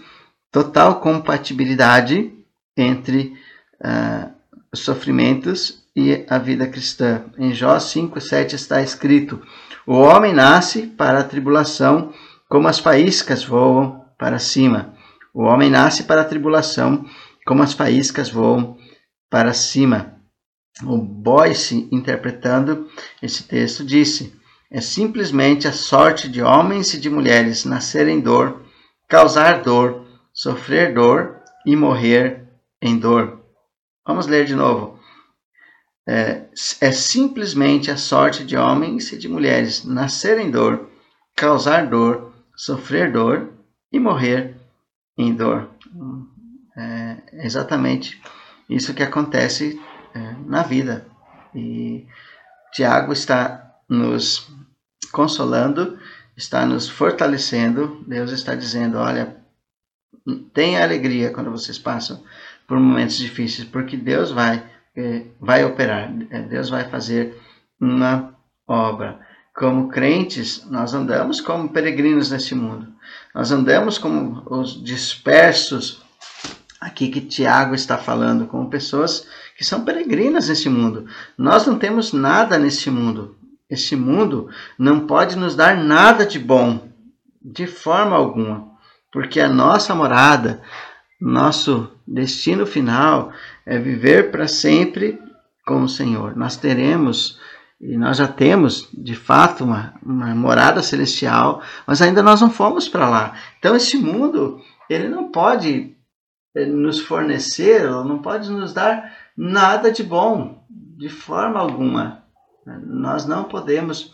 [0.51, 2.31] total compatibilidade
[2.77, 3.35] entre
[3.81, 4.31] uh,
[4.71, 7.25] os sofrimentos e a vida cristã.
[7.37, 9.41] Em Jó 5, 7 está escrito:
[9.87, 12.13] O homem nasce para a tribulação,
[12.49, 14.93] como as faíscas voam para cima.
[15.33, 17.05] O homem nasce para a tribulação,
[17.45, 18.77] como as faíscas voam
[19.29, 20.15] para cima.
[20.83, 22.89] O Boyce, interpretando
[23.21, 24.33] esse texto, disse:
[24.69, 28.61] É simplesmente a sorte de homens e de mulheres nascerem dor,
[29.07, 32.43] causar dor, sofrer dor e morrer
[32.81, 33.41] em dor.
[34.05, 34.94] Vamos ler de novo.
[36.07, 36.43] É,
[36.81, 40.89] é simplesmente a sorte de homens e de mulheres nascerem dor,
[41.35, 43.49] causar dor, sofrer dor
[43.91, 44.55] e morrer
[45.17, 45.69] em dor.
[46.77, 48.21] É exatamente
[48.69, 49.81] isso que acontece
[50.13, 51.05] é, na vida.
[51.53, 52.05] E
[52.73, 54.49] Tiago está nos
[55.11, 55.97] consolando,
[56.35, 58.03] está nos fortalecendo.
[58.05, 59.35] Deus está dizendo: olha,
[60.53, 62.23] tenha alegria quando vocês passam
[62.67, 64.63] por momentos difíceis, porque Deus vai,
[65.39, 67.39] vai operar, é, Deus vai fazer
[67.79, 68.33] uma
[68.67, 69.19] obra.
[69.53, 72.87] como crentes, nós andamos como peregrinos neste mundo.
[73.33, 76.03] Nós andamos como os dispersos,
[76.79, 79.27] aqui que Tiago está falando, como pessoas
[79.57, 81.07] que são peregrinas neste mundo.
[81.37, 83.37] Nós não temos nada neste mundo.
[83.69, 86.87] Este mundo não pode nos dar nada de bom,
[87.41, 88.71] de forma alguma,
[89.11, 90.61] porque a nossa morada,
[91.19, 93.31] nosso destino final
[93.65, 95.19] é viver para sempre
[95.65, 96.35] com o Senhor.
[96.35, 97.39] Nós teremos
[97.79, 102.87] e nós já temos, de fato, uma, uma morada celestial, mas ainda nós não fomos
[102.87, 103.35] para lá.
[103.59, 105.95] Então, esse mundo, ele não pode
[106.55, 112.23] eh, nos fornecer, não pode nos dar nada de bom, de forma alguma.
[112.65, 114.11] Nós não podemos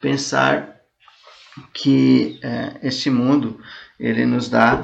[0.00, 0.80] pensar
[1.72, 3.60] que é, este mundo
[4.00, 4.80] ele nos dá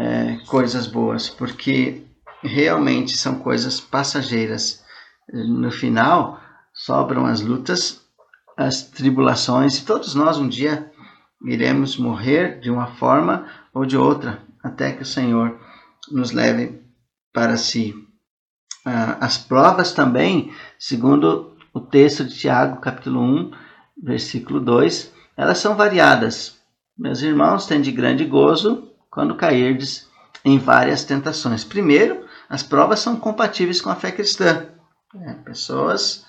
[0.00, 2.02] é, coisas boas, porque
[2.42, 4.82] realmente são coisas passageiras.
[5.30, 6.40] No final,
[6.72, 8.00] sobram as lutas,
[8.56, 10.90] as tribulações, e todos nós um dia
[11.44, 15.58] iremos morrer de uma forma ou de outra, até que o Senhor
[16.10, 16.80] nos leve
[17.32, 17.94] para si.
[18.84, 23.50] Ah, as provas também, segundo o texto de Tiago, capítulo 1,
[24.02, 26.58] versículo 2, elas são variadas.
[26.98, 30.08] Meus irmãos, têm de grande gozo quando cairdes
[30.44, 31.64] em várias tentações.
[31.64, 34.68] Primeiro, as provas são compatíveis com a fé cristã.
[35.14, 36.24] É, pessoas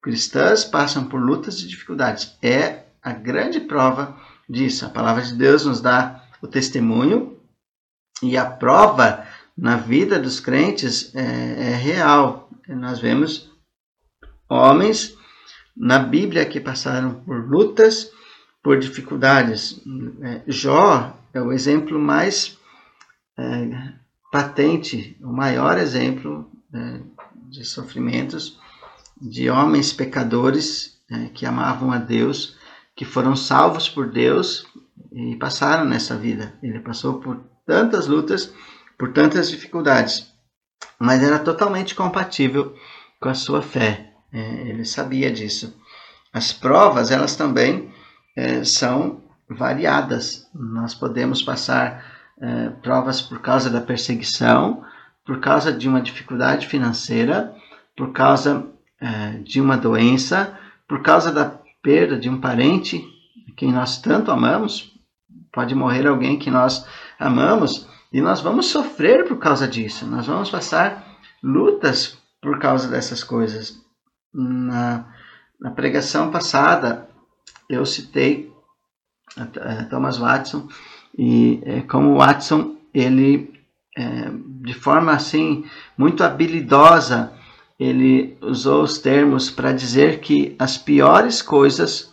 [0.00, 2.36] cristãs passam por lutas e dificuldades.
[2.42, 4.16] É a grande prova
[4.48, 4.86] disso.
[4.86, 7.38] A palavra de Deus nos dá o testemunho
[8.22, 12.48] e a prova na vida dos crentes é, é real.
[12.68, 13.50] Nós vemos
[14.48, 15.16] homens
[15.76, 18.10] na Bíblia que passaram por lutas,
[18.62, 19.80] por dificuldades.
[20.22, 22.58] É, Jó é o exemplo mais
[23.38, 23.92] é,
[24.30, 27.00] patente, o maior exemplo é,
[27.48, 28.58] de sofrimentos
[29.20, 32.56] de homens pecadores é, que amavam a Deus,
[32.96, 34.66] que foram salvos por Deus
[35.12, 36.54] e passaram nessa vida.
[36.62, 38.52] Ele passou por tantas lutas,
[38.98, 40.26] por tantas dificuldades,
[40.98, 42.74] mas era totalmente compatível
[43.20, 44.12] com a sua fé.
[44.32, 45.78] É, ele sabia disso.
[46.32, 47.92] As provas, elas também
[48.34, 49.21] é, são
[49.54, 50.48] variadas.
[50.54, 52.04] Nós podemos passar
[52.40, 54.84] é, provas por causa da perseguição,
[55.24, 57.54] por causa de uma dificuldade financeira,
[57.96, 58.66] por causa
[59.00, 61.44] é, de uma doença, por causa da
[61.82, 63.04] perda de um parente,
[63.56, 64.92] quem nós tanto amamos,
[65.52, 66.86] pode morrer alguém que nós
[67.18, 73.24] amamos, e nós vamos sofrer por causa disso, nós vamos passar lutas por causa dessas
[73.24, 73.80] coisas.
[74.32, 75.06] Na,
[75.60, 77.08] na pregação passada,
[77.68, 78.51] eu citei
[79.90, 80.68] Thomas Watson,
[81.16, 83.52] e é, como Watson, ele,
[83.96, 84.30] é,
[84.62, 85.64] de forma assim,
[85.96, 87.32] muito habilidosa,
[87.78, 92.12] ele usou os termos para dizer que as piores coisas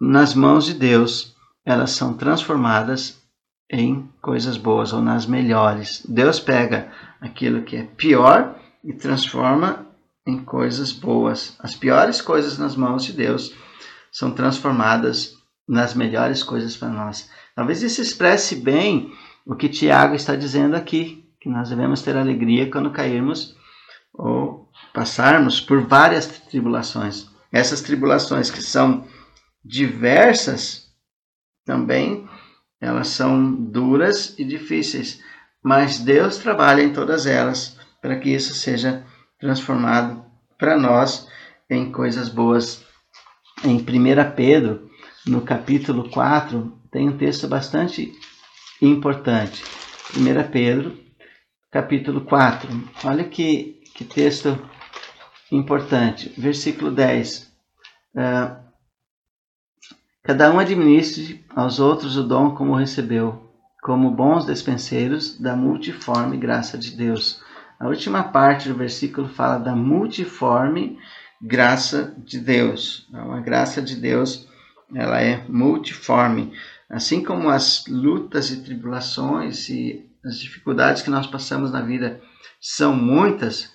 [0.00, 3.20] nas mãos de Deus, elas são transformadas
[3.70, 6.04] em coisas boas ou nas melhores.
[6.08, 9.86] Deus pega aquilo que é pior e transforma
[10.26, 11.56] em coisas boas.
[11.58, 13.54] As piores coisas nas mãos de Deus
[14.10, 17.30] são transformadas nas melhores coisas para nós.
[17.54, 19.12] Talvez isso expresse bem
[19.46, 23.56] o que Tiago está dizendo aqui, que nós devemos ter alegria quando cairmos
[24.12, 27.28] ou passarmos por várias tribulações.
[27.50, 29.06] Essas tribulações que são
[29.64, 30.88] diversas,
[31.64, 32.28] também
[32.80, 35.22] elas são duras e difíceis,
[35.62, 39.04] mas Deus trabalha em todas elas para que isso seja
[39.38, 40.24] transformado
[40.58, 41.28] para nós
[41.70, 42.84] em coisas boas.
[43.64, 43.84] Em 1
[44.34, 44.90] Pedro,
[45.26, 48.12] no capítulo 4, tem um texto bastante
[48.80, 49.62] importante.
[50.16, 50.98] 1 Pedro,
[51.70, 52.68] capítulo 4.
[53.04, 54.58] Olha que que texto
[55.50, 56.32] importante.
[56.38, 57.52] Versículo 10.
[58.14, 58.56] Uh, é,
[60.24, 66.78] Cada um administre aos outros o dom como recebeu, como bons despenseiros da multiforme graça
[66.78, 67.42] de Deus.
[67.80, 70.96] A última parte do versículo fala da multiforme
[71.40, 73.08] graça de Deus.
[73.08, 74.48] Então, a graça de Deus
[74.94, 76.52] ela é multiforme.
[76.88, 82.20] Assim como as lutas e tribulações e as dificuldades que nós passamos na vida
[82.60, 83.72] são muitas,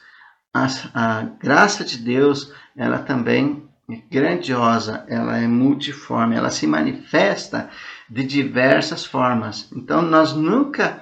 [0.54, 7.70] a, a graça de Deus, ela também é grandiosa, ela é multiforme, ela se manifesta
[8.10, 9.70] de diversas formas.
[9.72, 11.02] Então nós nunca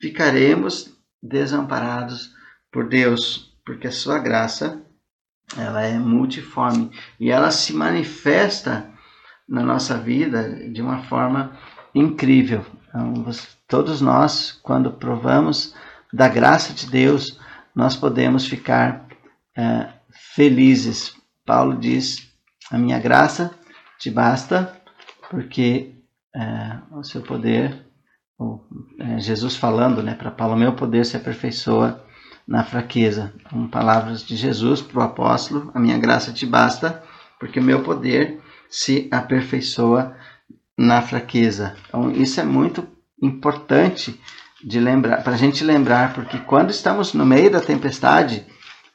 [0.00, 2.32] ficaremos desamparados
[2.72, 4.80] por Deus, porque a sua graça
[5.56, 8.88] ela é multiforme e ela se manifesta
[9.50, 11.52] na nossa vida de uma forma
[11.92, 12.64] incrível.
[12.88, 13.24] Então,
[13.66, 15.74] todos nós, quando provamos
[16.12, 17.38] da graça de Deus,
[17.74, 19.06] nós podemos ficar
[19.56, 19.88] é,
[20.34, 21.14] felizes.
[21.44, 22.30] Paulo diz:
[22.70, 23.50] A minha graça
[23.98, 24.72] te basta,
[25.28, 25.96] porque
[26.34, 27.86] é, o seu poder,
[28.38, 28.60] o,
[29.00, 32.04] é, Jesus falando né, para Paulo, meu poder se aperfeiçoa
[32.46, 33.32] na fraqueza.
[33.50, 37.02] Com palavras de Jesus para o apóstolo, a minha graça te basta,
[37.38, 40.16] porque o meu poder se aperfeiçoa
[40.78, 41.76] na fraqueza.
[41.88, 42.86] Então, isso é muito
[43.20, 44.18] importante
[44.64, 48.46] de lembrar, para a gente lembrar, porque quando estamos no meio da tempestade,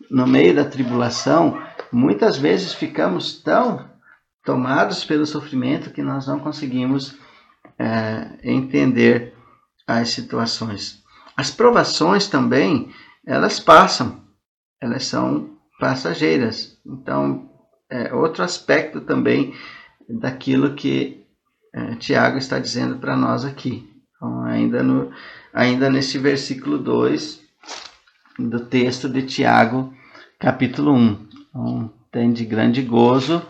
[0.10, 1.62] no meio da tribulação,
[1.92, 3.90] muitas vezes ficamos tão
[4.44, 7.18] tomados pelo sofrimento que nós não conseguimos
[7.78, 9.34] é, entender
[9.88, 11.04] as situações.
[11.36, 12.92] As provações também,
[13.26, 14.22] elas passam,
[14.80, 16.78] elas são passageiras.
[16.86, 17.50] Então,
[17.96, 19.54] é outro aspecto também
[20.08, 21.26] daquilo que
[21.74, 23.90] é, Tiago está dizendo para nós aqui.
[24.16, 25.12] Então, ainda, no,
[25.54, 27.42] ainda nesse versículo 2
[28.40, 29.94] do texto de Tiago,
[30.40, 31.28] capítulo 1.
[31.50, 33.42] Então, tem de grande gozo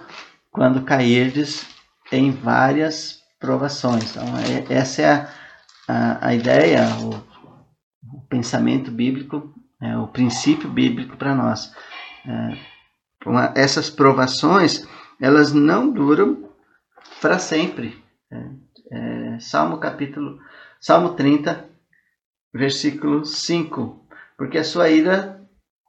[0.51, 1.67] quando cairdes
[2.11, 4.11] em várias provações.
[4.11, 5.29] Então, é, essa é a,
[5.87, 7.09] a, a ideia, o,
[8.11, 11.71] o, pensamento bíblico, é, o princípio bíblico para nós.
[12.25, 12.74] É,
[13.55, 14.87] essas provações,
[15.19, 16.49] elas não duram
[17.21, 18.03] para sempre.
[18.31, 18.45] É,
[18.91, 20.39] é, Salmo capítulo,
[20.79, 21.65] Salmo 30,
[22.53, 24.05] versículo 5.
[24.37, 25.41] Porque a sua ira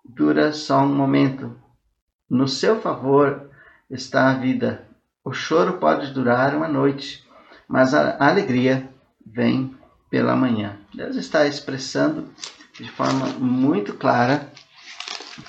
[0.04, 1.56] dura só um momento.
[2.28, 3.50] No seu favor
[3.90, 4.86] está a vida.
[5.24, 7.24] O choro pode durar uma noite,
[7.68, 8.88] mas a alegria
[9.24, 9.76] vem
[10.08, 10.78] pela manhã.
[10.94, 12.30] Deus está expressando
[12.72, 14.50] de forma muito clara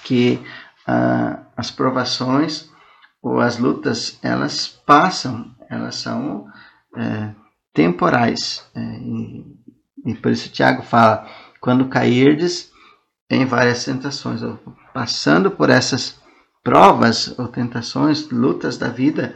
[0.04, 0.44] que
[0.86, 2.70] ah, as provações
[3.22, 6.48] ou as lutas elas passam, elas são
[6.96, 7.32] é,
[7.74, 8.64] temporais.
[8.76, 9.46] É, e,
[10.06, 11.28] e, por isso Tiago fala:
[11.60, 12.72] quando cairdes
[13.30, 14.58] em várias tentações, ou
[14.94, 16.20] passando por essas
[16.64, 19.36] provas ou tentações, lutas da vida,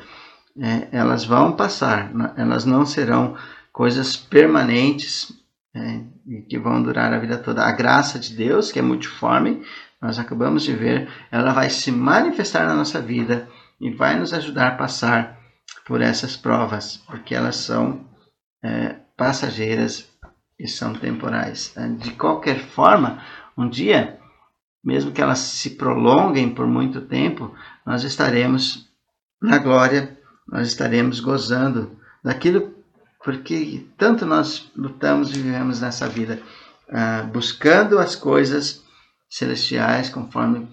[0.60, 3.36] é, elas vão passar, elas não serão
[3.72, 5.34] coisas permanentes
[5.74, 7.64] é, e que vão durar a vida toda.
[7.64, 9.64] A graça de Deus, que é multiforme,
[10.02, 13.48] nós acabamos de ver, ela vai se manifestar na nossa vida
[13.80, 15.40] e vai nos ajudar a passar
[15.86, 18.06] por essas provas, porque elas são
[18.64, 20.10] é, passageiras
[20.60, 21.76] e são temporais.
[22.00, 23.24] De qualquer forma,
[23.58, 24.20] um dia
[24.84, 27.54] mesmo que elas se prolonguem por muito tempo,
[27.86, 28.90] nós estaremos
[29.42, 32.74] na glória, nós estaremos gozando daquilo
[33.24, 36.42] porque tanto nós lutamos e vivemos nessa vida,
[36.90, 38.84] ah, buscando as coisas
[39.32, 40.68] celestiais, conforme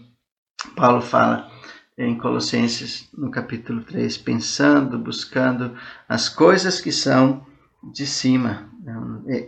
[0.76, 1.50] Paulo fala
[1.96, 5.76] em Colossenses, no capítulo 3, pensando, buscando
[6.08, 7.46] as coisas que são
[7.92, 8.68] de cima.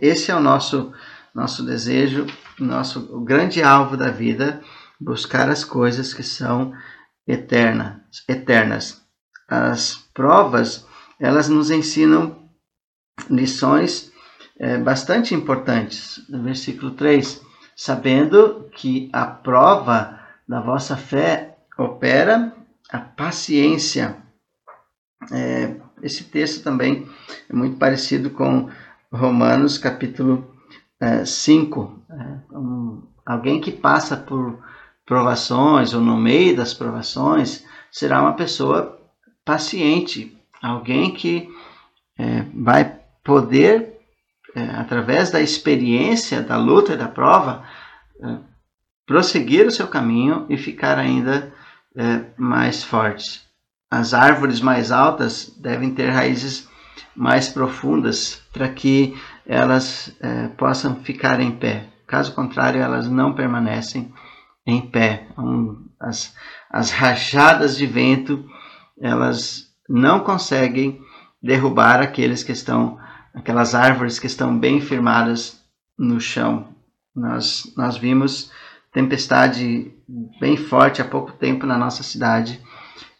[0.01, 0.93] Esse é o nosso
[1.33, 2.27] nosso desejo,
[2.59, 4.61] nosso o grande alvo da vida,
[4.99, 6.73] buscar as coisas que são
[7.25, 9.01] eternas, eternas.
[9.47, 10.85] As provas,
[11.19, 12.49] elas nos ensinam
[13.29, 14.11] lições
[14.59, 16.21] é, bastante importantes.
[16.29, 17.41] No versículo 3,
[17.75, 22.53] sabendo que a prova da vossa fé opera
[22.91, 24.17] a paciência.
[25.31, 27.07] É, esse texto também
[27.49, 28.69] é muito parecido com
[29.11, 30.55] Romanos capítulo
[31.25, 32.03] 5.
[32.09, 34.59] É, é, um, alguém que passa por
[35.05, 38.99] provações ou no meio das provações será uma pessoa
[39.43, 41.49] paciente, alguém que
[42.17, 43.90] é, vai poder,
[44.55, 47.63] é, através da experiência da luta e da prova,
[48.21, 48.37] é,
[49.05, 51.53] prosseguir o seu caminho e ficar ainda
[51.95, 53.41] é, mais forte.
[53.89, 56.69] As árvores mais altas devem ter raízes
[57.15, 61.87] mais profundas para que elas é, possam ficar em pé.
[62.07, 64.13] Caso contrário, elas não permanecem
[64.65, 65.27] em pé.
[65.37, 66.33] Um, as,
[66.69, 68.45] as rajadas de vento,
[68.99, 71.01] elas não conseguem
[71.41, 72.97] derrubar aqueles que estão,
[73.33, 75.61] aquelas árvores que estão bem firmadas
[75.97, 76.67] no chão.
[77.15, 78.51] Nós, nós vimos
[78.91, 79.91] tempestade
[80.39, 82.61] bem forte há pouco tempo na nossa cidade.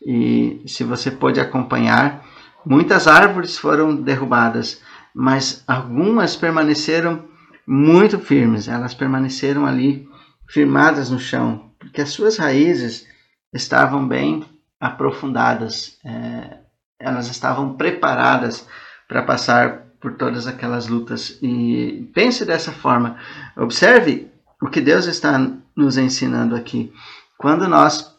[0.06, 2.26] E se você pôde acompanhar,
[2.65, 4.82] muitas árvores foram derrubadas
[5.13, 7.28] mas algumas permaneceram
[7.67, 10.07] muito firmes, elas permaneceram ali
[10.47, 13.05] firmadas no chão, porque as suas raízes
[13.53, 14.45] estavam bem
[14.80, 16.59] aprofundadas, é,
[16.99, 18.68] elas estavam preparadas
[19.07, 21.38] para passar por todas aquelas lutas.
[21.41, 23.18] E pense dessa forma,
[23.56, 24.28] observe
[24.62, 25.38] o que Deus está
[25.76, 26.91] nos ensinando aqui.
[27.38, 28.14] Quando nós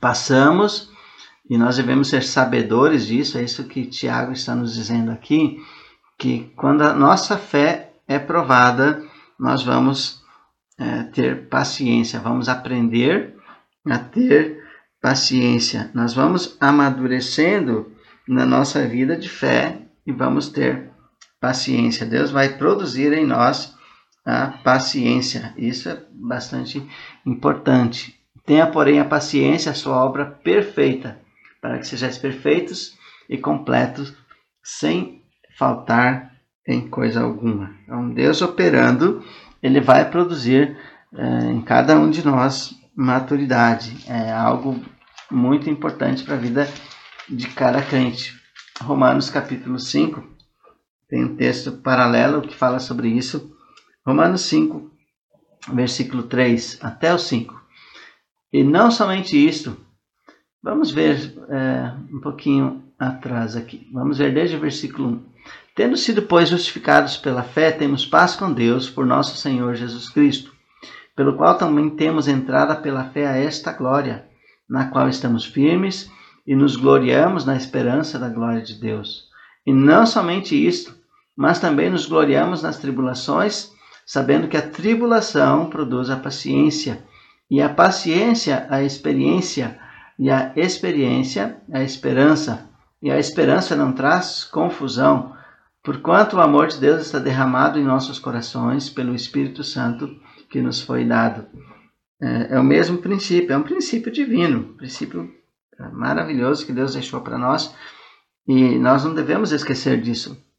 [0.00, 0.90] passamos,
[1.50, 5.60] e nós devemos ser sabedores disso, é isso que Tiago está nos dizendo aqui
[6.16, 9.02] que quando a nossa fé é provada,
[9.38, 10.22] nós vamos
[10.78, 13.34] é, ter paciência, vamos aprender
[13.84, 14.62] a ter
[15.00, 15.90] paciência.
[15.92, 17.90] Nós vamos amadurecendo
[18.28, 20.89] na nossa vida de fé e vamos ter
[21.40, 22.06] paciência.
[22.06, 23.74] Deus vai produzir em nós
[24.24, 25.54] a paciência.
[25.56, 26.86] Isso é bastante
[27.24, 28.20] importante.
[28.44, 31.18] Tenha, porém, a paciência, a sua obra perfeita,
[31.60, 32.96] para que sejais perfeitos
[33.28, 34.14] e completos,
[34.62, 35.22] sem
[35.58, 36.32] faltar
[36.66, 37.74] em coisa alguma.
[37.84, 39.24] Então, Deus operando,
[39.62, 40.76] ele vai produzir
[41.14, 43.96] é, em cada um de nós maturidade.
[44.06, 44.80] É algo
[45.30, 46.68] muito importante para a vida
[47.28, 48.38] de cada crente.
[48.82, 50.29] Romanos capítulo 5
[51.10, 53.52] tem um texto paralelo que fala sobre isso.
[54.06, 54.90] Romanos 5,
[55.72, 57.60] versículo 3 até o 5.
[58.52, 59.76] E não somente isto,
[60.62, 63.88] vamos ver é, um pouquinho atrás aqui.
[63.92, 65.24] Vamos ver desde o versículo 1.
[65.74, 70.52] Tendo sido, pois, justificados pela fé, temos paz com Deus por nosso Senhor Jesus Cristo,
[71.16, 74.26] pelo qual também temos entrada pela fé a esta glória,
[74.68, 76.08] na qual estamos firmes
[76.46, 79.28] e nos gloriamos na esperança da glória de Deus.
[79.66, 80.99] E não somente isto,
[81.40, 83.72] mas também nos gloriamos nas tribulações,
[84.04, 87.02] sabendo que a tribulação produz a paciência,
[87.50, 89.80] e a paciência a experiência,
[90.18, 92.68] e a experiência a esperança.
[93.02, 95.34] E a esperança não traz confusão,
[95.82, 100.14] porquanto o amor de Deus está derramado em nossos corações pelo Espírito Santo
[100.50, 101.46] que nos foi dado.
[102.20, 105.32] É, é o mesmo princípio, é um princípio divino, princípio
[105.90, 107.74] maravilhoso que Deus deixou para nós
[108.46, 110.49] e nós não devemos esquecer disso.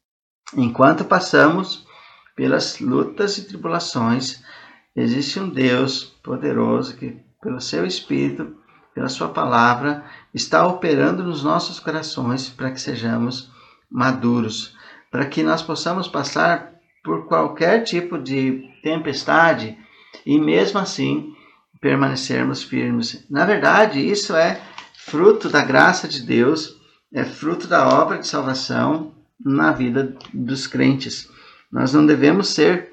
[0.55, 1.85] Enquanto passamos
[2.35, 4.43] pelas lutas e tribulações,
[4.95, 8.55] existe um Deus poderoso que, pelo seu Espírito,
[8.93, 13.49] pela Sua palavra, está operando nos nossos corações para que sejamos
[13.89, 14.75] maduros,
[15.09, 16.73] para que nós possamos passar
[17.03, 19.77] por qualquer tipo de tempestade
[20.25, 21.33] e, mesmo assim,
[21.79, 23.25] permanecermos firmes.
[23.29, 24.61] Na verdade, isso é
[24.93, 26.79] fruto da graça de Deus,
[27.13, 29.13] é fruto da obra de salvação
[29.45, 31.29] na vida dos crentes.
[31.71, 32.91] Nós não devemos ser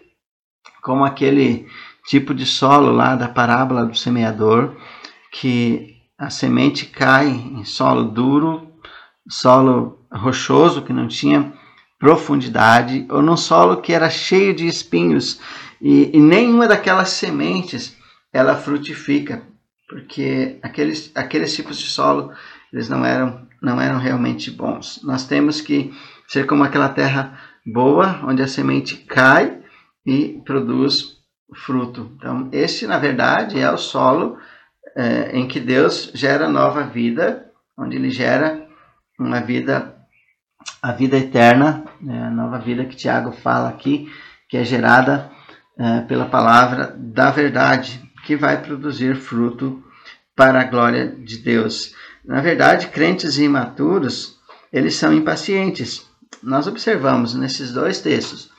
[0.82, 1.66] como aquele
[2.06, 4.74] tipo de solo lá da parábola do semeador,
[5.32, 8.72] que a semente cai em solo duro,
[9.28, 11.52] solo rochoso que não tinha
[11.98, 15.40] profundidade, ou num solo que era cheio de espinhos,
[15.80, 17.96] e, e nenhuma daquelas sementes
[18.32, 19.42] ela frutifica,
[19.88, 22.32] porque aqueles, aqueles tipos de solo
[22.72, 25.00] eles não eram, não eram realmente bons.
[25.02, 25.92] Nós temos que
[26.28, 29.58] ser como aquela terra boa, onde a semente cai
[30.06, 31.18] e produz
[31.54, 32.12] fruto.
[32.16, 34.38] Então, este, na verdade, é o solo
[34.94, 38.66] é, em que Deus gera nova vida, onde Ele gera
[39.18, 39.96] uma vida,
[40.82, 44.12] a vida eterna, né, a nova vida que Tiago fala aqui,
[44.48, 45.30] que é gerada
[45.78, 49.82] é, pela palavra da verdade, que vai produzir fruto
[50.36, 51.94] para a glória de Deus.
[52.24, 54.38] Na verdade, crentes imaturos,
[54.72, 56.07] eles são impacientes.
[56.42, 58.50] Nós observamos nesses dois textos,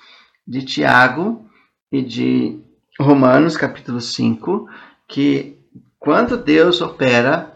[0.47, 1.47] de Tiago
[1.91, 2.59] e de
[2.99, 4.67] Romanos, capítulo 5,
[5.07, 5.57] que
[5.99, 7.55] quando Deus opera,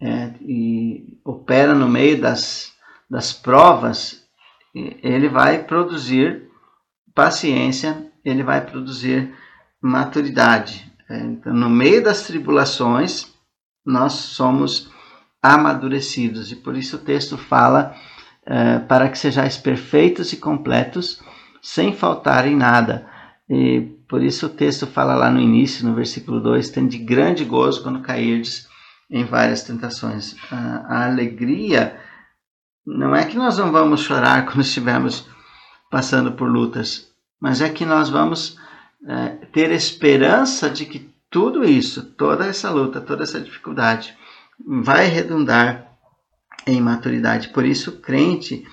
[0.00, 2.72] é, e opera no meio das,
[3.08, 4.22] das provas,
[4.74, 6.48] ele vai produzir
[7.14, 9.34] paciência, ele vai produzir
[9.80, 10.90] maturidade.
[11.08, 13.32] É, então, no meio das tribulações,
[13.84, 14.90] nós somos
[15.42, 16.52] amadurecidos.
[16.52, 17.94] E por isso o texto fala
[18.46, 21.22] é, para que sejais perfeitos e completos,
[21.62, 23.06] sem faltar em nada.
[23.48, 27.44] E por isso o texto fala lá no início, no versículo 2, tem de grande
[27.44, 28.68] gozo quando cairdes
[29.10, 30.36] em várias tentações.
[30.50, 31.96] A, alegria
[32.84, 35.26] não é que nós não vamos chorar quando estivermos
[35.90, 37.08] passando por lutas,
[37.40, 38.56] mas é que nós vamos
[39.06, 44.16] é, ter esperança de que tudo isso, toda essa luta, toda essa dificuldade,
[44.66, 45.91] vai redundar
[46.66, 47.48] em maturidade.
[47.48, 48.66] Por isso, o crente,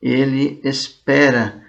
[0.00, 1.62] ele espera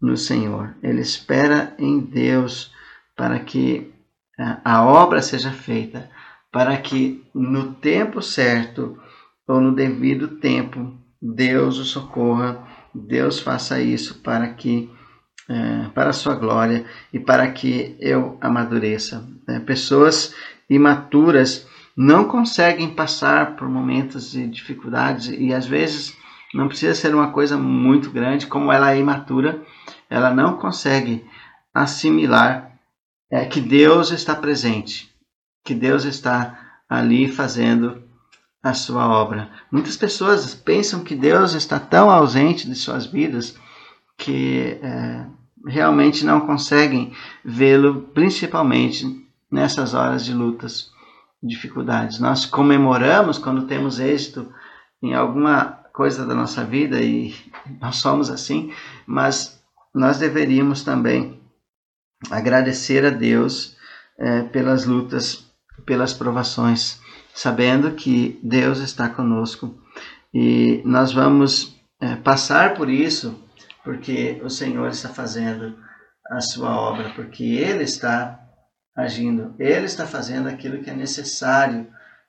[0.00, 2.72] no Senhor, ele espera em Deus
[3.14, 3.92] para que
[4.38, 6.10] é, a obra seja feita,
[6.50, 8.98] para que no tempo certo
[9.46, 14.90] ou no devido tempo Deus o socorra, Deus faça isso para que
[15.48, 19.28] é, para a sua glória e para que eu amadureça.
[19.48, 20.34] É, pessoas
[20.68, 21.66] imaturas
[21.96, 26.16] não conseguem passar por momentos de dificuldades e às vezes
[26.54, 29.62] não precisa ser uma coisa muito grande, como ela é imatura,
[30.08, 31.24] ela não consegue
[31.72, 32.72] assimilar
[33.30, 35.08] é, que Deus está presente,
[35.64, 38.02] que Deus está ali fazendo
[38.62, 39.50] a sua obra.
[39.70, 43.56] Muitas pessoas pensam que Deus está tão ausente de suas vidas
[44.18, 45.26] que é,
[45.66, 47.12] realmente não conseguem
[47.44, 50.90] vê-lo, principalmente nessas horas de lutas,
[51.42, 52.18] dificuldades.
[52.18, 54.52] Nós comemoramos quando temos êxito
[55.02, 57.34] em alguma coisa da nossa vida e
[57.80, 58.72] nós somos assim,
[59.06, 59.62] mas
[59.94, 61.40] nós deveríamos também
[62.30, 63.76] agradecer a Deus
[64.18, 65.50] é, pelas lutas,
[65.86, 67.00] pelas provações,
[67.34, 69.78] sabendo que Deus está conosco
[70.32, 73.42] e nós vamos é, passar por isso
[73.82, 75.76] porque o Senhor está fazendo
[76.30, 78.39] a sua obra, porque Ele está
[79.00, 81.86] agindo, Ele está fazendo aquilo que é necessário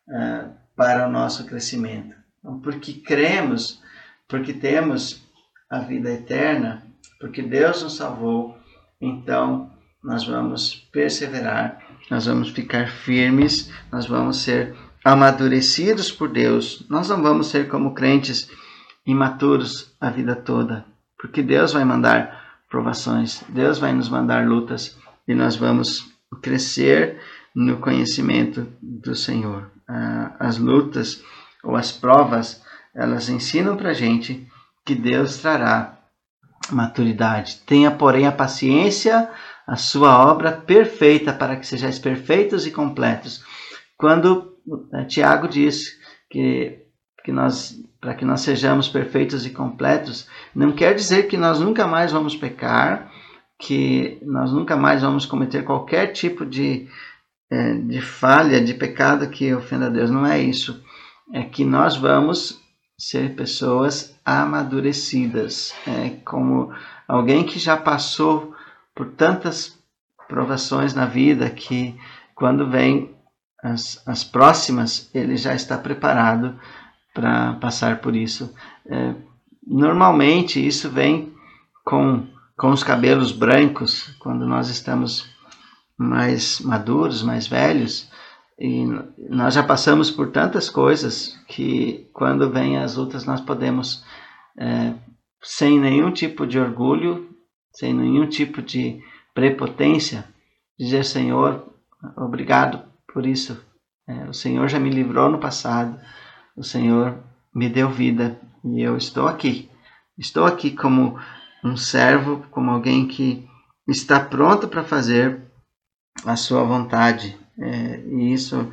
[0.09, 0.45] é,
[0.75, 2.15] para o nosso crescimento.
[2.39, 3.81] Então, porque cremos,
[4.27, 5.23] porque temos
[5.69, 6.83] a vida eterna,
[7.19, 8.57] porque Deus nos salvou,
[8.99, 9.71] então
[10.03, 16.85] nós vamos perseverar, nós vamos ficar firmes, nós vamos ser amadurecidos por Deus.
[16.89, 18.49] Nós não vamos ser como crentes
[19.05, 20.85] imaturos a vida toda,
[21.19, 24.97] porque Deus vai mandar provações, Deus vai nos mandar lutas
[25.27, 26.10] e nós vamos
[26.41, 27.19] crescer
[27.53, 29.71] no conhecimento do Senhor.
[29.87, 31.23] Ah, as lutas
[31.63, 32.61] ou as provas,
[32.95, 34.47] elas ensinam para gente
[34.85, 35.97] que Deus trará
[36.71, 37.61] maturidade.
[37.65, 39.29] Tenha, porém, a paciência,
[39.67, 43.43] a sua obra perfeita, para que sejais perfeitos e completos.
[43.97, 44.57] Quando
[44.91, 46.79] né, Tiago diz que,
[47.23, 51.87] que nós, para que nós sejamos perfeitos e completos, não quer dizer que nós nunca
[51.87, 53.10] mais vamos pecar,
[53.61, 56.87] que nós nunca mais vamos cometer qualquer tipo de,
[57.49, 60.09] é, de falha, de pecado que ofenda a Deus.
[60.09, 60.83] Não é isso.
[61.31, 62.59] É que nós vamos
[62.97, 66.73] ser pessoas amadurecidas, é, como
[67.07, 68.53] alguém que já passou
[68.95, 69.79] por tantas
[70.27, 71.95] provações na vida que
[72.35, 73.11] quando vem
[73.63, 76.59] as, as próximas ele já está preparado
[77.13, 78.53] para passar por isso.
[78.85, 79.13] É,
[79.65, 81.33] normalmente isso vem
[81.83, 82.27] com,
[82.61, 85.27] com os cabelos brancos, quando nós estamos
[85.97, 88.07] mais maduros, mais velhos,
[88.59, 88.85] e
[89.17, 94.05] nós já passamos por tantas coisas que quando vem as lutas nós podemos,
[94.55, 94.93] é,
[95.41, 97.35] sem nenhum tipo de orgulho,
[97.73, 99.01] sem nenhum tipo de
[99.33, 100.23] prepotência,
[100.77, 101.65] dizer: Senhor,
[102.15, 103.59] obrigado por isso.
[104.07, 105.99] É, o Senhor já me livrou no passado,
[106.55, 107.17] o Senhor
[107.51, 109.67] me deu vida e eu estou aqui.
[110.15, 111.17] Estou aqui como
[111.63, 113.47] um servo, como alguém que
[113.87, 115.39] está pronto para fazer
[116.25, 118.71] a sua vontade é, e isso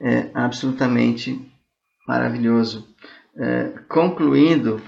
[0.00, 1.46] é absolutamente
[2.06, 2.88] maravilhoso.
[3.36, 4.80] É, concluindo,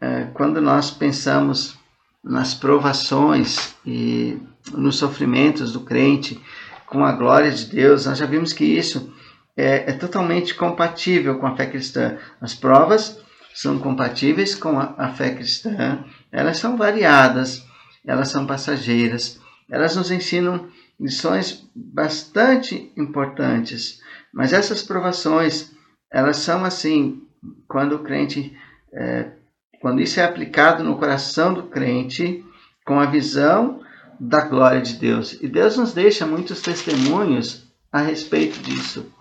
[0.00, 1.76] é, quando nós pensamos
[2.22, 4.38] nas provações e
[4.72, 6.40] nos sofrimentos do crente
[6.86, 9.12] com a glória de Deus, nós já vimos que isso
[9.56, 12.18] é, é totalmente compatível com a fé cristã.
[12.40, 13.21] As provas
[13.54, 17.64] são compatíveis com a, a fé cristã, elas são variadas,
[18.04, 19.40] elas são passageiras,
[19.70, 24.00] elas nos ensinam lições bastante importantes.
[24.32, 25.72] Mas essas provações,
[26.10, 27.22] elas são assim,
[27.68, 28.56] quando o crente,
[28.92, 29.32] é,
[29.80, 32.44] quando isso é aplicado no coração do crente,
[32.84, 33.80] com a visão
[34.18, 35.40] da glória de Deus.
[35.40, 39.12] E Deus nos deixa muitos testemunhos a respeito disso.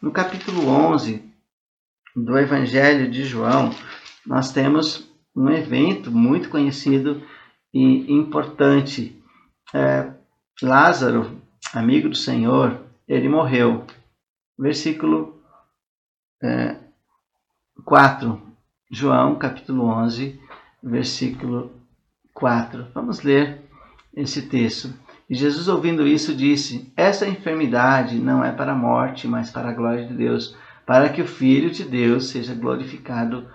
[0.00, 1.29] No capítulo 11
[2.14, 3.70] do Evangelho de João,
[4.26, 7.22] nós temos um evento muito conhecido
[7.72, 9.20] e importante.
[9.72, 10.10] É,
[10.62, 11.40] Lázaro,
[11.72, 13.86] amigo do Senhor, ele morreu.
[14.58, 15.40] Versículo
[16.42, 16.76] é,
[17.84, 18.40] 4,
[18.90, 20.38] João capítulo 11,
[20.82, 21.72] versículo
[22.34, 22.88] 4.
[22.92, 23.62] Vamos ler
[24.14, 24.92] esse texto.
[25.28, 29.72] E Jesus, ouvindo isso, disse: Essa enfermidade não é para a morte, mas para a
[29.72, 30.56] glória de Deus,
[30.90, 33.48] para que o Filho de Deus seja glorificado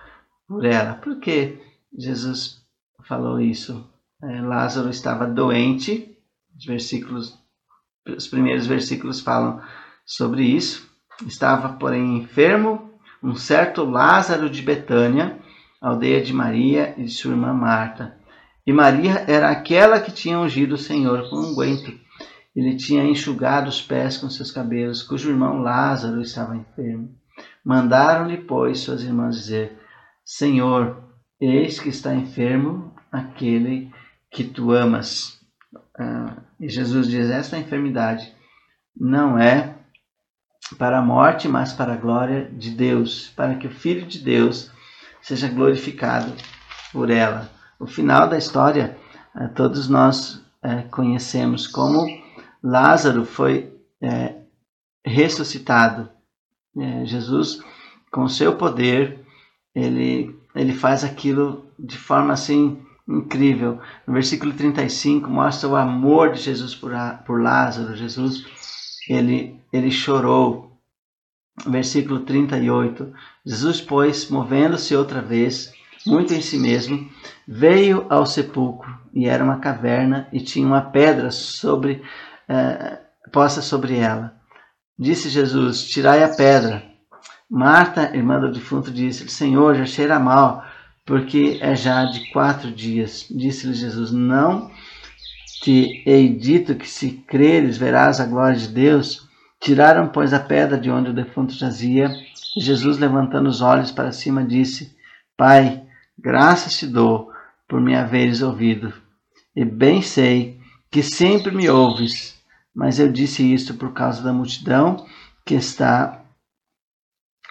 [0.47, 0.93] por ela.
[0.93, 1.59] Por que
[1.93, 2.61] Jesus
[3.03, 3.85] falou isso?
[4.23, 6.17] É, Lázaro estava doente
[6.57, 7.37] os versículos,
[8.07, 9.61] os primeiros versículos falam
[10.05, 10.89] sobre isso.
[11.27, 12.89] Estava, porém, enfermo
[13.21, 15.37] um certo Lázaro de Betânia,
[15.81, 18.17] aldeia de Maria e de sua irmã Marta.
[18.65, 21.91] E Maria era aquela que tinha ungido o Senhor com um unguento.
[22.55, 27.13] Ele tinha enxugado os pés com seus cabelos, cujo irmão Lázaro estava enfermo.
[27.65, 29.77] Mandaram-lhe, pois, suas irmãs dizer:
[30.23, 31.03] Senhor,
[31.41, 33.91] eis que está enfermo aquele
[34.29, 35.39] que tu amas.
[35.97, 38.31] Ah, e Jesus diz: esta enfermidade
[38.95, 39.75] não é
[40.77, 44.71] para a morte, mas para a glória de Deus, para que o Filho de Deus
[45.21, 46.33] seja glorificado
[46.91, 47.49] por ela.
[47.79, 48.95] O final da história,
[49.33, 52.05] ah, todos nós eh, conhecemos como
[52.63, 54.35] Lázaro foi eh,
[55.05, 56.09] ressuscitado.
[56.77, 57.59] Eh, Jesus,
[58.11, 59.19] com seu poder,
[59.73, 63.79] ele, ele faz aquilo de forma assim incrível.
[64.07, 66.91] No versículo 35 mostra o amor de Jesus por,
[67.25, 67.95] por Lázaro.
[67.95, 68.43] Jesus
[69.07, 70.75] ele, ele chorou
[71.65, 73.13] versículo 38.
[73.45, 75.71] Jesus, pois, movendo-se outra vez,
[76.05, 77.09] muito em si mesmo,
[77.47, 82.03] veio ao sepulcro, e era uma caverna, e tinha uma pedra sobre
[82.47, 82.99] eh,
[83.31, 84.35] posta sobre ela.
[84.97, 86.83] Disse Jesus: Tirai a pedra.
[87.49, 90.63] Marta, irmã do defunto, disse: Senhor, já cheira mal,
[91.05, 93.27] porque é já de quatro dias.
[93.29, 94.71] Disse-lhe Jesus: Não
[95.61, 99.27] te hei dito que se creres verás a glória de Deus?
[99.59, 102.11] Tiraram, pois, a pedra de onde o defunto jazia.
[102.57, 104.95] Jesus, levantando os olhos para cima, disse:
[105.35, 105.83] Pai,
[106.17, 107.31] graças te dou
[107.67, 108.93] por me haveres ouvido.
[109.55, 110.59] E bem sei
[110.91, 112.34] que sempre me ouves,
[112.75, 115.05] mas eu disse isto por causa da multidão
[115.45, 116.21] que está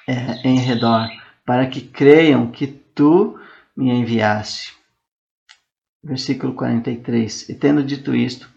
[0.06, 1.08] é, em redor,
[1.46, 3.38] para que creiam que tu
[3.76, 4.74] me enviaste.
[6.02, 7.48] Versículo 43.
[7.48, 8.48] E tendo dito isto,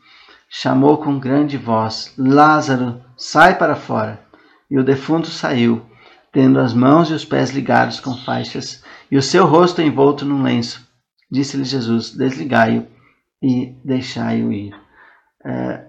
[0.49, 4.21] chamou com grande voz: Lázaro, sai para fora.
[4.69, 5.85] E o defunto saiu,
[6.33, 10.43] tendo as mãos e os pés ligados com faixas e o seu rosto envolto num
[10.43, 10.85] lenço.
[11.31, 12.85] Disse-lhe Jesus: Desligai-o
[13.41, 14.73] e deixai-o ir.
[15.45, 15.87] É,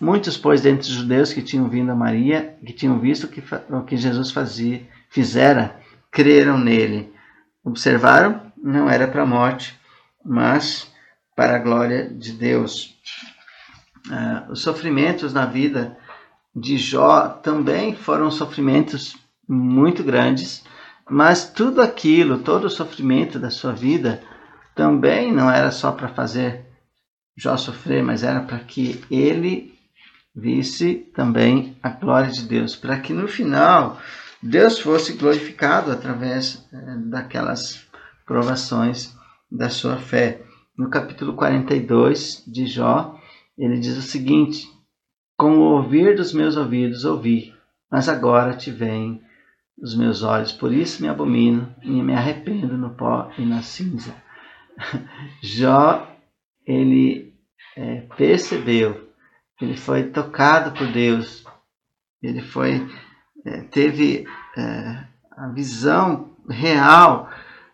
[0.00, 3.42] muitos, pois, dentre os judeus que tinham vindo a Maria, que tinham visto o que,
[3.70, 5.80] o que Jesus fazia, fizera,
[6.10, 7.12] creram nele.
[7.64, 8.52] Observaram?
[8.56, 9.78] Não era para a morte,
[10.24, 10.90] mas
[11.34, 12.96] para a glória de Deus.
[14.06, 15.96] Uh, os sofrimentos na vida
[16.54, 19.16] de Jó também foram sofrimentos
[19.48, 20.64] muito grandes,
[21.08, 24.22] mas tudo aquilo, todo o sofrimento da sua vida,
[24.74, 26.64] também não era só para fazer
[27.36, 29.75] Jó sofrer, mas era para que ele
[30.36, 33.98] visse também a glória de Deus, para que no final
[34.42, 37.86] Deus fosse glorificado através eh, daquelas
[38.26, 39.16] provações
[39.50, 40.42] da sua fé.
[40.76, 43.18] No capítulo 42 de Jó,
[43.56, 44.68] ele diz o seguinte:
[45.38, 47.54] Com o ouvir dos meus ouvidos ouvi,
[47.90, 49.22] mas agora te vem
[49.80, 54.14] os meus olhos, por isso me abomino e me arrependo no pó e na cinza.
[55.42, 56.06] Jó,
[56.66, 57.34] ele
[57.76, 59.05] é, percebeu,
[59.60, 61.44] ele foi tocado por Deus,
[62.22, 62.86] ele foi
[63.44, 64.26] é, teve
[64.56, 65.04] é,
[65.36, 67.30] a visão real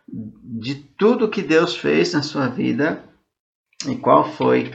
[0.07, 3.03] de tudo que Deus fez na sua vida
[3.87, 4.71] e qual foi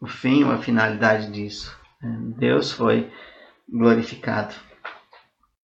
[0.00, 1.76] o fim ou a finalidade disso.
[2.02, 2.06] É,
[2.38, 3.10] Deus foi
[3.68, 4.54] glorificado.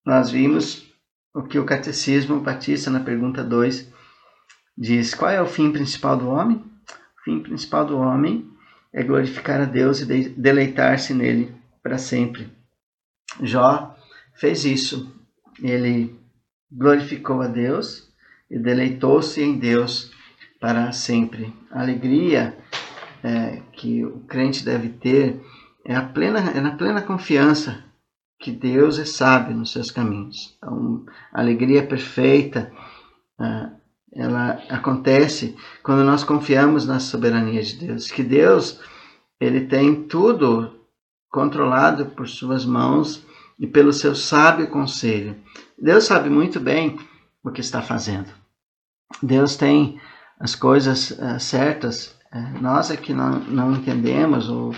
[0.05, 0.87] Nós vimos
[1.33, 3.91] o que o Catecismo Batista, na pergunta 2,
[4.77, 6.57] diz: qual é o fim principal do homem?
[6.57, 8.49] O fim principal do homem
[8.93, 12.49] é glorificar a Deus e deleitar-se nele para sempre.
[13.41, 13.95] Jó
[14.35, 15.15] fez isso.
[15.61, 16.15] Ele
[16.71, 18.11] glorificou a Deus
[18.49, 20.11] e deleitou-se em Deus
[20.59, 21.53] para sempre.
[21.71, 22.57] A alegria
[23.23, 25.41] é, que o crente deve ter
[25.85, 27.83] é, a plena, é na plena confiança
[28.39, 30.55] que Deus é sábio nos seus caminhos.
[30.57, 32.71] Então, a alegria perfeita,
[33.39, 33.69] é,
[34.13, 38.79] ela acontece quando nós confiamos na soberania de Deus, que Deus
[39.39, 40.79] ele tem tudo
[41.29, 43.23] controlado por suas mãos
[43.57, 45.35] e pelo seu sábio conselho.
[45.77, 46.99] Deus sabe muito bem
[47.43, 48.29] o que está fazendo.
[49.21, 49.99] Deus tem
[50.39, 52.15] as coisas uh, certas.
[52.33, 54.73] Uh, nós é que não, não entendemos, ou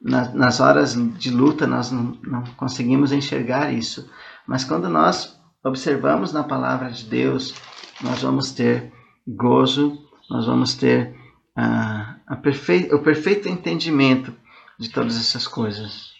[0.00, 4.08] na, nas horas de luta nós não, não conseguimos enxergar isso.
[4.46, 7.54] Mas quando nós observamos na palavra de Deus,
[8.02, 8.92] nós vamos ter
[9.26, 9.98] gozo,
[10.28, 11.14] nós vamos ter
[11.56, 14.34] uh, a o perfeito entendimento
[14.78, 16.10] de todas essas coisas.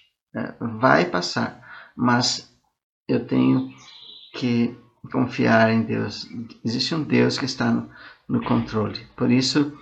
[0.80, 1.60] vai passar,
[1.96, 2.54] mas
[3.08, 3.70] eu tenho
[4.34, 4.76] que
[5.10, 6.28] confiar em Deus.
[6.64, 7.90] Existe um Deus que está no,
[8.28, 9.06] no controle.
[9.16, 9.76] Por isso,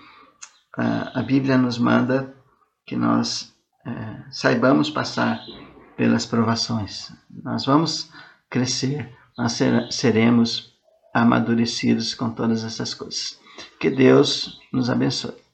[0.76, 2.34] a, a Bíblia nos manda
[2.86, 5.40] que nós é, saibamos passar
[5.96, 7.12] pelas provações.
[7.42, 8.10] Nós vamos
[8.48, 10.67] crescer, nós ser, seremos
[11.22, 13.38] amadurecidos com todas essas coisas.
[13.78, 15.47] Que Deus nos abençoe.